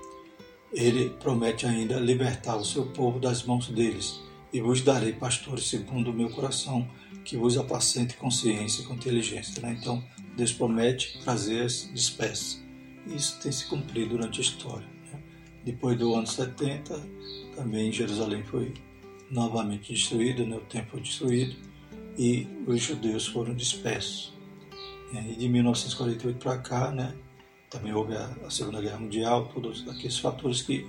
Ele 0.72 1.10
promete 1.10 1.66
ainda 1.66 2.00
libertar 2.00 2.56
o 2.56 2.64
seu 2.64 2.86
povo 2.86 3.20
das 3.20 3.44
mãos 3.44 3.68
deles, 3.68 4.20
e 4.54 4.62
vos 4.62 4.82
darei 4.82 5.12
pastores 5.12 5.68
segundo 5.68 6.12
o 6.12 6.14
meu 6.14 6.30
coração, 6.30 6.88
que 7.26 7.36
vos 7.36 7.58
apacente 7.58 8.16
com 8.16 8.30
ciência 8.30 8.84
e 8.84 8.86
com 8.86 8.94
inteligência. 8.94 9.60
Né? 9.62 9.76
Então, 9.80 10.04
Deus 10.38 10.54
promete 10.54 11.20
trazer 11.24 11.64
as 11.64 11.90
dispersas. 11.92 12.64
Isso 13.08 13.40
tem 13.42 13.52
se 13.52 13.66
cumprido 13.66 14.12
durante 14.12 14.40
a 14.40 14.44
história. 14.44 14.88
Né? 15.12 15.20
Depois 15.66 15.98
do 15.98 16.14
ano 16.14 16.28
70, 16.28 17.02
também 17.56 17.92
Jerusalém 17.92 18.44
foi 18.44 18.74
novamente 19.32 19.92
destruída, 19.92 20.46
né? 20.46 20.56
o 20.56 20.62
templo 20.62 20.92
foi 20.92 21.02
destruído, 21.02 21.56
e 22.18 22.48
os 22.68 22.82
judeus 22.82 23.26
foram 23.26 23.56
dispersos. 23.56 24.35
E 25.14 25.36
de 25.36 25.48
1948 25.48 26.40
para 26.40 26.58
cá, 26.58 26.92
né, 26.92 27.16
também 27.70 27.94
houve 27.94 28.16
a, 28.16 28.26
a, 28.46 28.50
Segunda 28.50 28.82
Guerra 28.82 28.98
Mundial, 28.98 29.50
todos 29.54 29.88
aqueles 29.88 30.18
fatores 30.18 30.62
que 30.62 30.86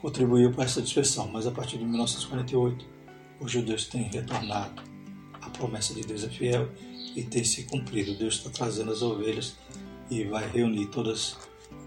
contribuíram 0.00 0.52
para 0.52 0.64
essa 0.64 0.82
dispersão. 0.82 1.28
Mas 1.28 1.46
a 1.46 1.50
partir 1.50 1.78
de 1.78 1.84
1948, 1.84 2.86
os 3.40 3.50
judeus 3.50 3.86
têm 3.86 4.04
retornado. 4.04 4.82
A 5.40 5.50
promessa 5.50 5.94
de 5.94 6.02
Deus 6.02 6.24
é 6.24 6.28
fiel 6.28 6.68
e 7.14 7.22
tem 7.22 7.44
se 7.44 7.64
cumprido. 7.64 8.16
Deus 8.16 8.36
está 8.36 8.50
trazendo 8.50 8.92
as 8.92 9.02
ovelhas 9.02 9.56
e 10.10 10.24
vai 10.24 10.48
reunir 10.48 10.86
todas, 10.86 11.36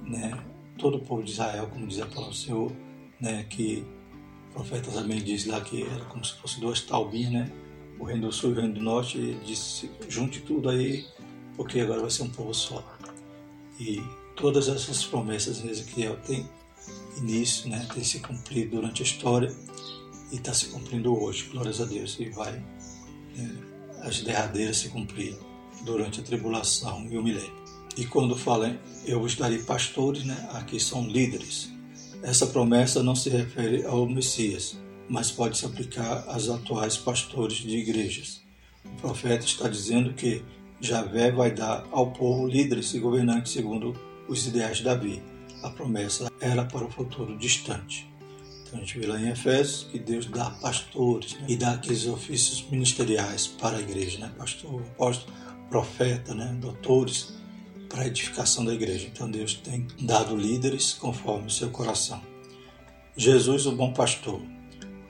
né, 0.03 0.31
todo 0.77 0.97
o 0.97 1.01
povo 1.01 1.23
de 1.23 1.31
Israel, 1.31 1.67
como 1.67 1.87
diz 1.87 1.99
a 1.99 2.05
palavra 2.05 2.29
do 2.29 2.35
Senhor, 2.35 2.71
né, 3.19 3.43
que 3.49 3.85
o 4.49 4.53
profeta 4.53 4.91
também 4.91 5.21
diz 5.21 5.45
lá 5.45 5.61
que 5.61 5.83
era 5.83 6.05
como 6.05 6.23
se 6.23 6.33
fosse 6.33 6.59
duas 6.59 6.81
taubinhas, 6.81 7.31
né? 7.31 7.51
o 7.99 8.05
reino 8.05 8.27
do 8.27 8.31
sul 8.31 8.51
e 8.51 8.53
o 8.53 8.55
reino 8.55 8.73
do 8.75 8.81
norte, 8.81 9.17
e 9.17 9.33
disse, 9.45 9.89
junte 10.07 10.41
tudo 10.41 10.69
aí, 10.69 11.05
porque 11.57 11.79
agora 11.79 12.01
vai 12.01 12.11
ser 12.11 12.23
um 12.23 12.29
povo 12.29 12.53
só. 12.53 12.81
E 13.79 14.01
todas 14.35 14.69
essas 14.69 15.03
promessas 15.03 15.59
em 15.63 15.69
Ezequiel 15.69 16.15
têm 16.25 16.47
início, 17.17 17.69
né, 17.69 17.85
têm 17.93 18.03
se 18.03 18.19
cumprido 18.19 18.77
durante 18.77 19.01
a 19.01 19.05
história 19.05 19.53
e 20.31 20.35
está 20.35 20.53
se 20.53 20.67
cumprindo 20.67 21.19
hoje, 21.19 21.49
glórias 21.51 21.81
a 21.81 21.85
Deus, 21.85 22.17
e 22.19 22.29
vai 22.29 22.53
né, 23.35 23.55
as 24.03 24.21
derradeiras 24.21 24.77
se 24.77 24.89
cumprir 24.89 25.35
durante 25.83 26.19
a 26.21 26.23
tribulação 26.23 27.07
e 27.09 27.17
o 27.17 27.23
milênio. 27.23 27.57
E 27.97 28.05
quando 28.05 28.37
fala, 28.37 28.79
eu 29.05 29.19
vos 29.19 29.35
darei 29.35 29.59
pastores, 29.59 30.23
né, 30.23 30.49
aqui 30.53 30.79
são 30.79 31.07
líderes. 31.07 31.71
Essa 32.21 32.47
promessa 32.47 33.01
não 33.01 33.15
se 33.15 33.29
refere 33.29 33.83
ao 33.85 34.07
Messias, 34.07 34.77
mas 35.09 35.31
pode 35.31 35.57
se 35.57 35.65
aplicar 35.65 36.25
aos 36.27 36.49
atuais 36.49 36.97
pastores 36.97 37.57
de 37.57 37.77
igrejas. 37.77 38.41
O 38.85 39.01
profeta 39.01 39.45
está 39.45 39.67
dizendo 39.67 40.13
que 40.13 40.43
Javé 40.79 41.31
vai 41.31 41.51
dar 41.51 41.85
ao 41.91 42.11
povo 42.11 42.47
líderes 42.47 42.93
e 42.93 42.99
governantes 42.99 43.51
segundo 43.51 43.99
os 44.27 44.45
ideais 44.47 44.77
de 44.77 44.83
Davi. 44.83 45.23
A 45.63 45.69
promessa 45.69 46.31
era 46.39 46.65
para 46.65 46.85
o 46.85 46.91
futuro 46.91 47.37
distante. 47.37 48.07
Então 48.61 48.79
a 48.79 48.81
gente 48.83 48.99
vê 48.99 49.07
lá 49.07 49.19
em 49.19 49.29
Efésios 49.29 49.87
que 49.89 49.97
Deus 49.97 50.25
dá 50.25 50.49
pastores 50.49 51.33
né? 51.35 51.45
e 51.47 51.55
dá 51.55 51.71
aqueles 51.71 52.05
ofícios 52.05 52.69
ministeriais 52.69 53.47
para 53.47 53.77
a 53.77 53.79
igreja, 53.79 54.19
né? 54.19 54.31
pastor, 54.37 54.81
apóstolo, 54.81 55.33
profeta, 55.69 56.35
né? 56.35 56.55
doutores, 56.59 57.33
para 57.89 58.03
a 58.03 58.07
edificação 58.07 58.65
da 58.65 58.73
igreja. 58.73 59.07
Então 59.11 59.31
Deus 59.31 59.53
tem 59.55 59.87
dado 60.01 60.35
líderes 60.35 60.93
conforme 60.93 61.47
o 61.47 61.51
seu 61.51 61.69
coração. 61.69 62.21
Jesus, 63.15 63.65
o 63.65 63.71
bom 63.71 63.93
pastor. 63.93 64.41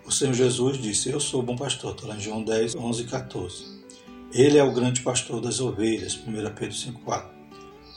O 0.06 0.12
Senhor 0.12 0.34
Jesus 0.34 0.78
disse: 0.78 1.10
Eu 1.10 1.20
sou 1.20 1.42
o 1.42 1.44
bom 1.44 1.58
pastor. 1.58 1.94
Está 1.94 2.08
lá 2.08 2.16
em 2.16 2.22
João 2.22 2.44
10, 2.44 2.76
11 2.76 3.02
e 3.02 3.06
14. 3.06 3.77
Ele 4.34 4.58
é 4.58 4.64
o 4.64 4.74
grande 4.74 5.02
pastor 5.02 5.40
das 5.40 5.60
ovelhas, 5.62 6.16
1 6.16 6.32
Pedro 6.54 6.76
5,4. 6.76 7.26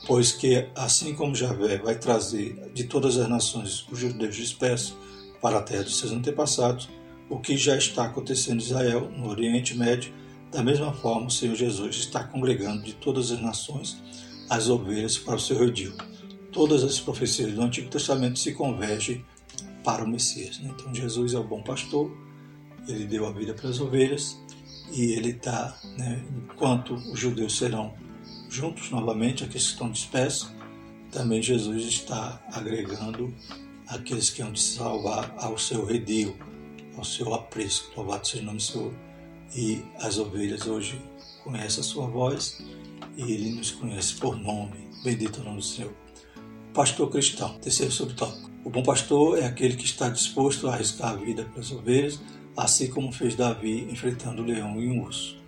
Pois 0.06 0.32
que, 0.32 0.66
assim 0.74 1.14
como 1.14 1.34
Javé 1.34 1.78
vai 1.78 1.96
trazer 1.98 2.70
de 2.72 2.84
todas 2.84 3.18
as 3.18 3.28
nações 3.28 3.86
os 3.90 3.98
judeus 3.98 4.36
dispersos 4.36 4.96
para 5.40 5.58
a 5.58 5.62
terra 5.62 5.82
dos 5.82 5.98
seus 5.98 6.12
antepassados, 6.12 6.88
o 7.28 7.38
que 7.38 7.56
já 7.56 7.76
está 7.76 8.06
acontecendo 8.06 8.60
em 8.60 8.64
Israel, 8.64 9.10
no 9.10 9.28
Oriente 9.28 9.76
Médio, 9.76 10.12
da 10.50 10.62
mesma 10.62 10.92
forma 10.92 11.26
o 11.26 11.30
Senhor 11.30 11.54
Jesus 11.54 11.96
está 11.96 12.24
congregando 12.24 12.82
de 12.82 12.94
todas 12.94 13.30
as 13.30 13.40
nações 13.40 14.00
as 14.48 14.68
ovelhas 14.68 15.16
para 15.16 15.36
o 15.36 15.40
seu 15.40 15.58
redil. 15.58 15.92
Todas 16.50 16.82
as 16.82 16.98
profecias 16.98 17.52
do 17.52 17.62
Antigo 17.62 17.88
Testamento 17.88 18.38
se 18.38 18.52
convergem 18.52 19.24
para 19.84 20.04
o 20.04 20.08
Messias. 20.08 20.58
Né? 20.58 20.74
Então 20.74 20.92
Jesus 20.92 21.34
é 21.34 21.38
o 21.38 21.44
bom 21.44 21.62
pastor, 21.62 22.10
ele 22.88 23.04
deu 23.04 23.26
a 23.26 23.32
vida 23.32 23.54
para 23.54 23.68
as 23.68 23.78
ovelhas 23.78 24.36
e 24.92 25.12
ele 25.12 25.31
está, 25.31 25.76
né, 25.96 26.22
enquanto 26.37 26.94
os 26.94 27.18
judeus 27.18 27.57
serão 27.57 27.94
juntos 28.48 28.90
novamente, 28.90 29.44
aqueles 29.44 29.66
que 29.66 29.72
estão 29.72 29.90
dispersos, 29.90 30.50
também 31.11 31.42
Jesus 31.42 31.85
está 31.85 32.40
agregando 32.53 33.35
aqueles 33.87 34.31
que 34.31 34.42
hão 34.42 34.53
de 34.53 34.61
salvar 34.61 35.35
ao 35.38 35.59
seu 35.59 35.85
redil, 35.85 36.37
ao 36.96 37.05
seu 37.05 37.35
apreço. 37.35 37.90
Louvado 37.96 38.26
seja 38.26 38.42
o 38.42 38.46
nome 38.46 38.59
do 38.59 38.62
Senhor. 38.62 38.94
E 39.55 39.83
as 39.98 40.18
ovelhas 40.18 40.66
hoje 40.66 41.00
conhecem 41.42 41.81
a 41.81 41.85
sua 41.85 42.07
voz 42.07 42.62
e 43.16 43.22
ele 43.22 43.50
nos 43.50 43.72
conhece 43.72 44.14
por 44.14 44.37
nome. 44.37 44.88
Bendito 45.03 45.40
é 45.40 45.42
o 45.42 45.44
nome 45.44 45.59
do 45.59 45.64
Senhor. 45.64 45.92
Pastor 46.72 47.11
cristão, 47.11 47.59
terceiro 47.59 47.92
subtópico. 47.92 48.48
O 48.64 48.70
bom 48.70 48.83
pastor 48.83 49.38
é 49.38 49.46
aquele 49.46 49.74
que 49.74 49.85
está 49.85 50.09
disposto 50.09 50.68
a 50.68 50.74
arriscar 50.74 51.11
a 51.11 51.16
vida 51.16 51.44
pelas 51.46 51.72
ovelhas 51.72 52.20
assim 52.61 52.88
como 52.88 53.11
fez 53.11 53.35
Davi 53.35 53.88
enfrentando 53.90 54.42
o 54.42 54.44
leão 54.44 54.79
e 54.81 54.87
um 54.87 55.03
urso. 55.03 55.38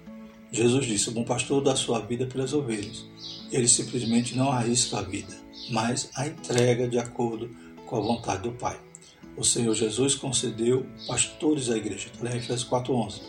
Jesus 0.50 0.86
disse: 0.86 1.10
O 1.10 1.12
bom 1.12 1.24
pastor 1.24 1.62
dá 1.62 1.76
sua 1.76 2.00
vida 2.00 2.26
pelas 2.26 2.54
ovelhas. 2.54 3.04
Ele 3.50 3.68
simplesmente 3.68 4.34
não 4.34 4.50
arrisca 4.50 4.98
a 4.98 5.02
vida, 5.02 5.34
mas 5.70 6.08
a 6.14 6.26
entrega 6.26 6.88
de 6.88 6.98
acordo 6.98 7.50
com 7.86 7.96
a 7.96 8.00
vontade 8.00 8.44
do 8.44 8.52
Pai. 8.52 8.80
O 9.36 9.44
Senhor 9.44 9.74
Jesus 9.74 10.14
concedeu 10.14 10.86
pastores 11.06 11.68
à 11.68 11.76
igreja, 11.76 12.08
está 12.12 12.34
Efésios 12.34 12.64
4,11, 12.64 13.20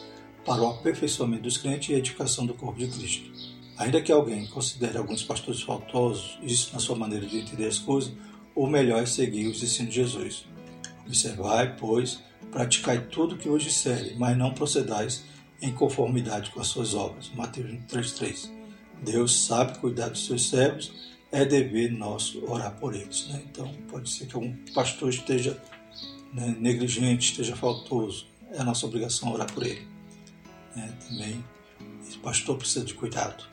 para 0.46 0.62
o 0.62 0.69
aperfeiçoamento 0.69 1.43
dos 1.43 1.58
crentes 1.58 1.89
e 1.89 1.96
a 1.96 1.98
edificação 1.98 2.46
do 2.46 2.54
corpo 2.54 2.80
de 2.80 2.88
Cristo. 2.88 3.32
Ainda 3.78 4.02
que 4.02 4.12
alguém 4.13 4.46
considere 4.48 4.98
alguns 4.98 5.24
pastores 5.24 5.62
faltosos, 5.62 6.38
isso 6.41 6.72
na 6.74 6.80
sua 6.80 6.96
maneira 6.96 7.26
de 7.26 7.39
entender 7.39 7.67
as 7.67 7.80
coisas, 7.80 8.13
o 8.56 8.65
melhor 8.65 9.04
é 9.04 9.06
seguir 9.06 9.48
os 9.48 9.62
ensinos 9.62 9.93
de 9.93 10.02
Jesus. 10.02 10.46
Observai, 11.06 11.76
pois, 11.76 12.19
praticai 12.53 13.07
tudo 13.07 13.35
o 13.35 13.37
que 13.37 13.49
hoje 13.49 13.65
disserem, 13.65 14.15
mas 14.15 14.37
não 14.37 14.53
procedais 14.53 15.23
em 15.61 15.73
conformidade 15.73 16.51
com 16.51 16.61
as 16.61 16.67
suas 16.67 16.93
obras. 16.93 17.31
Mateus 17.35 17.71
3,3. 17.87 18.51
Deus 19.01 19.45
sabe 19.45 19.79
cuidar 19.79 20.09
dos 20.09 20.25
seus 20.25 20.49
servos, 20.49 20.93
é 21.31 21.43
dever 21.43 21.91
nosso 21.91 22.45
orar 22.49 22.75
por 22.79 22.93
eles. 22.93 23.27
Né? 23.29 23.41
Então, 23.49 23.73
pode 23.89 24.09
ser 24.09 24.27
que 24.27 24.35
algum 24.35 24.55
pastor 24.73 25.09
esteja 25.09 25.59
né, 26.31 26.55
negligente, 26.59 27.31
esteja 27.31 27.55
faltoso, 27.55 28.27
é 28.51 28.59
a 28.59 28.63
nossa 28.63 28.85
obrigação 28.85 29.33
orar 29.33 29.51
por 29.51 29.65
ele. 29.65 29.87
Né? 30.75 30.93
Também, 31.07 31.43
esse 32.07 32.17
pastor 32.19 32.57
precisa 32.57 32.85
de 32.85 32.93
cuidado. 32.93 33.43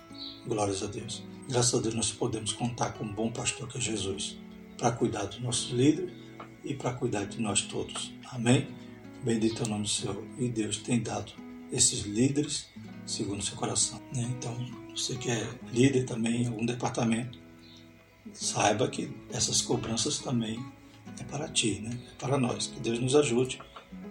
Glórias 0.47 0.83
a 0.83 0.87
Deus. 0.87 1.23
Graças 1.49 1.75
a 1.75 1.83
Deus 1.83 1.95
nós 1.95 2.13
podemos 2.13 2.53
contar 2.53 2.93
com 2.93 3.05
um 3.05 3.13
bom 3.13 3.31
pastor 3.33 3.67
que 3.67 3.79
é 3.79 3.81
Jesus, 3.81 4.37
para 4.77 4.93
cuidar 4.93 5.25
do 5.25 5.41
nosso 5.41 5.75
líder 5.75 6.13
e 6.63 6.75
para 6.75 6.93
cuidar 6.93 7.25
de 7.25 7.41
nós 7.41 7.63
todos. 7.63 8.13
Amém? 8.31 8.80
Bendito 9.23 9.63
é 9.63 9.67
o 9.67 9.69
nome 9.69 9.83
do 9.83 9.89
Senhor. 9.89 10.25
E 10.39 10.49
Deus 10.49 10.79
tem 10.79 11.01
dado 11.01 11.33
esses 11.71 12.01
líderes 12.03 12.69
segundo 13.07 13.43
seu 13.43 13.57
coração. 13.57 14.01
Né? 14.15 14.27
Então, 14.39 14.57
você 14.91 15.15
que 15.17 15.31
é 15.31 15.47
líder 15.73 16.05
também 16.05 16.43
em 16.43 16.47
algum 16.47 16.65
departamento, 16.65 17.39
saiba 18.33 18.89
que 18.89 19.11
essas 19.31 19.61
cobranças 19.61 20.19
também 20.19 20.59
é 21.19 21.25
para 21.25 21.49
ti, 21.49 21.81
né? 21.83 21.91
é 22.13 22.15
para 22.19 22.39
nós. 22.39 22.69
Que 22.69 22.81
Deus 22.81 22.99
nos 22.99 23.15
ajude 23.15 23.61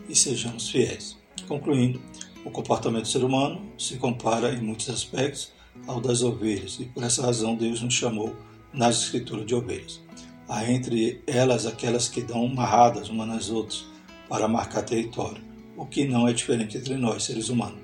e 0.08 0.16
sejamos 0.16 0.70
fiéis. 0.70 1.18
Concluindo, 1.48 2.00
o 2.46 2.52
comportamento 2.52 3.04
do 3.04 3.08
ser 3.08 3.24
humano 3.24 3.72
se 3.78 3.98
compara 3.98 4.54
em 4.54 4.62
muitos 4.62 4.90
aspectos 4.90 5.52
ao 5.88 6.00
das 6.00 6.22
ovelhas 6.22 6.78
e 6.80 6.86
por 6.86 7.04
essa 7.04 7.22
razão 7.22 7.56
Deus 7.56 7.82
nos 7.82 7.94
chamou 7.94 8.36
nas 8.72 9.04
escrituras 9.04 9.46
de 9.46 9.56
ovelhas. 9.56 10.02
Há 10.48 10.70
entre 10.70 11.22
elas 11.26 11.66
aquelas 11.66 12.08
que 12.08 12.22
dão 12.22 12.48
marradas 12.48 13.10
umas 13.10 13.28
nas 13.28 13.50
outras 13.50 13.86
para 14.30 14.48
marcar 14.48 14.84
território, 14.84 15.44
o 15.76 15.86
que 15.86 16.06
não 16.06 16.28
é 16.28 16.34
diferente 16.34 16.78
entre 16.78 16.96
nós, 16.96 17.24
seres 17.24 17.50
humanos. 17.50 17.80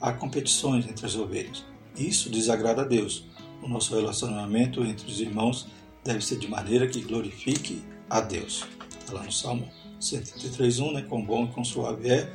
Há 0.00 0.12
competições 0.12 0.86
entre 0.86 1.06
as 1.06 1.16
ovelhas. 1.16 1.64
Isso 1.96 2.28
desagrada 2.28 2.82
a 2.82 2.84
Deus. 2.84 3.24
O 3.62 3.68
nosso 3.68 3.94
relacionamento 3.94 4.84
entre 4.84 5.10
os 5.10 5.20
irmãos 5.20 5.66
deve 6.04 6.24
ser 6.24 6.38
de 6.38 6.46
maneira 6.46 6.86
que 6.86 7.00
glorifique 7.00 7.82
a 8.08 8.20
Deus. 8.20 8.64
Está 9.00 9.14
lá 9.14 9.22
no 9.24 9.32
Salmo 9.32 9.68
133.1, 10.00 10.92
né? 10.92 11.02
Quão 11.08 11.24
bom 11.24 11.46
e 11.46 11.48
quão 11.48 11.64
suave 11.64 12.10
é 12.10 12.30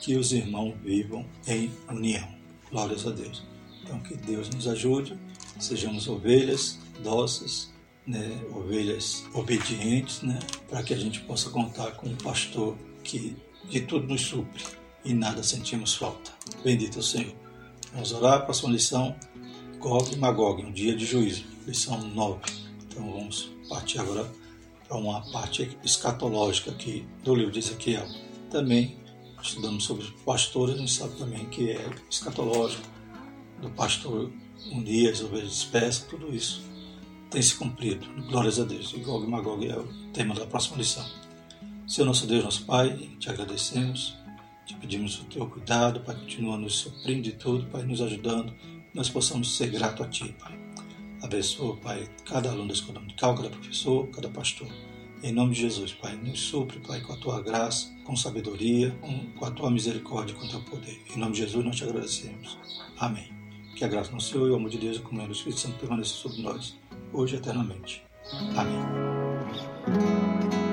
que 0.00 0.16
os 0.16 0.32
irmãos 0.32 0.74
vivam 0.82 1.24
em 1.46 1.70
união. 1.88 2.26
Glórias 2.70 3.06
a 3.06 3.10
Deus. 3.10 3.44
Então 3.82 4.00
que 4.00 4.16
Deus 4.16 4.48
nos 4.48 4.66
ajude, 4.66 5.16
sejamos 5.60 6.08
ovelhas 6.08 6.78
dóceis, 7.02 7.72
né? 8.06 8.40
ovelhas 8.54 9.24
obedientes, 9.34 10.22
né? 10.22 10.38
para 10.68 10.82
que 10.82 10.94
a 10.94 10.96
gente 10.96 11.20
possa 11.20 11.50
contar 11.50 11.92
com 11.92 12.08
um 12.08 12.16
pastor 12.16 12.76
que 13.04 13.36
de 13.68 13.82
tudo 13.82 14.08
nos 14.08 14.22
supre 14.22 14.64
e 15.04 15.12
nada 15.14 15.42
sentimos 15.42 15.94
falta. 15.94 16.32
Bendito 16.64 16.98
o 16.98 17.02
Senhor. 17.02 17.34
Vamos 17.92 18.12
orar, 18.12 18.44
próxima 18.44 18.72
lição, 18.72 19.14
Gog 19.78 20.12
e 20.12 20.18
Magog, 20.18 20.64
um 20.64 20.72
dia 20.72 20.96
de 20.96 21.04
juízo, 21.04 21.44
lição 21.66 22.00
9. 22.00 22.40
Então 22.86 23.12
vamos 23.12 23.50
partir 23.68 24.00
agora 24.00 24.28
para 24.88 24.96
uma 24.96 25.20
parte 25.30 25.78
escatológica 25.84 26.70
aqui 26.70 27.06
do 27.22 27.34
livro 27.34 27.52
de 27.52 27.60
Ezequiel. 27.60 28.06
Também 28.50 28.96
estudamos 29.40 29.84
sobre 29.84 30.06
pastores, 30.24 30.74
a 30.74 30.78
gente 30.78 30.92
sabe 30.92 31.16
também 31.16 31.44
que 31.46 31.70
é 31.70 31.90
escatológico, 32.10 32.82
do 33.60 33.70
pastor 33.70 34.32
unir 34.72 35.10
as 35.10 35.20
ovelhas 35.20 35.50
dispersas, 35.50 36.06
tudo 36.08 36.34
isso 36.34 36.62
tem 37.30 37.42
se 37.42 37.56
cumprido. 37.56 38.06
Glórias 38.28 38.60
a 38.60 38.64
Deus. 38.64 38.92
E 38.94 39.00
Gog 39.00 39.24
e 39.24 39.28
Magog 39.28 39.66
é 39.66 39.76
o 39.76 39.86
tema 40.12 40.34
da 40.34 40.46
próxima 40.46 40.78
lição. 40.78 41.04
Senhor 41.86 42.06
nosso 42.06 42.26
Deus, 42.26 42.42
nosso 42.42 42.64
Pai, 42.64 42.96
te 43.18 43.28
agradecemos, 43.28 44.16
te 44.64 44.74
pedimos 44.74 45.20
o 45.20 45.24
teu 45.24 45.46
cuidado, 45.46 46.00
Pai, 46.00 46.14
continua 46.14 46.56
nos 46.56 46.78
suprindo 46.78 47.22
de 47.22 47.32
tudo, 47.32 47.66
Pai, 47.66 47.82
nos 47.82 48.00
ajudando, 48.00 48.54
nós 48.94 49.10
possamos 49.10 49.54
ser 49.54 49.70
grato 49.70 50.02
a 50.02 50.08
Ti, 50.08 50.34
Pai. 50.38 50.58
Abençoa, 51.22 51.76
Pai, 51.76 52.08
cada 52.24 52.50
aluno 52.50 52.68
da 52.68 52.74
escola 52.74 52.94
dominical, 52.94 53.34
cada 53.34 53.50
professor, 53.50 54.08
cada 54.08 54.30
pastor. 54.30 54.68
Em 55.22 55.32
nome 55.32 55.54
de 55.54 55.60
Jesus, 55.60 55.92
Pai, 55.92 56.16
nos 56.16 56.40
supre, 56.40 56.80
Pai, 56.80 57.02
com 57.02 57.12
a 57.12 57.16
Tua 57.16 57.42
graça, 57.42 57.94
com 58.04 58.16
sabedoria, 58.16 58.90
com, 59.02 59.26
com 59.32 59.44
a 59.44 59.50
Tua 59.50 59.70
misericórdia, 59.70 60.34
com 60.34 60.46
o 60.46 60.48
Teu 60.48 60.62
poder. 60.62 61.02
Em 61.14 61.18
nome 61.18 61.32
de 61.32 61.40
Jesus, 61.40 61.64
nós 61.64 61.76
te 61.76 61.84
agradecemos. 61.84 62.58
Amém. 62.98 63.30
Que 63.76 63.84
a 63.84 63.88
graça 63.88 64.10
do 64.10 64.22
Senhor 64.22 64.48
e 64.48 64.52
o 64.52 64.56
amor 64.56 64.70
de 64.70 64.78
Deus 64.78 64.98
a 64.98 65.00
comunhão 65.00 65.26
do 65.26 65.34
Espírito 65.34 65.60
Santo 65.60 65.78
permaneça 65.78 66.14
sobre 66.14 66.40
nós, 66.40 66.76
hoje 67.12 67.34
e 67.34 67.38
eternamente. 67.38 68.02
Amém. 68.56 70.63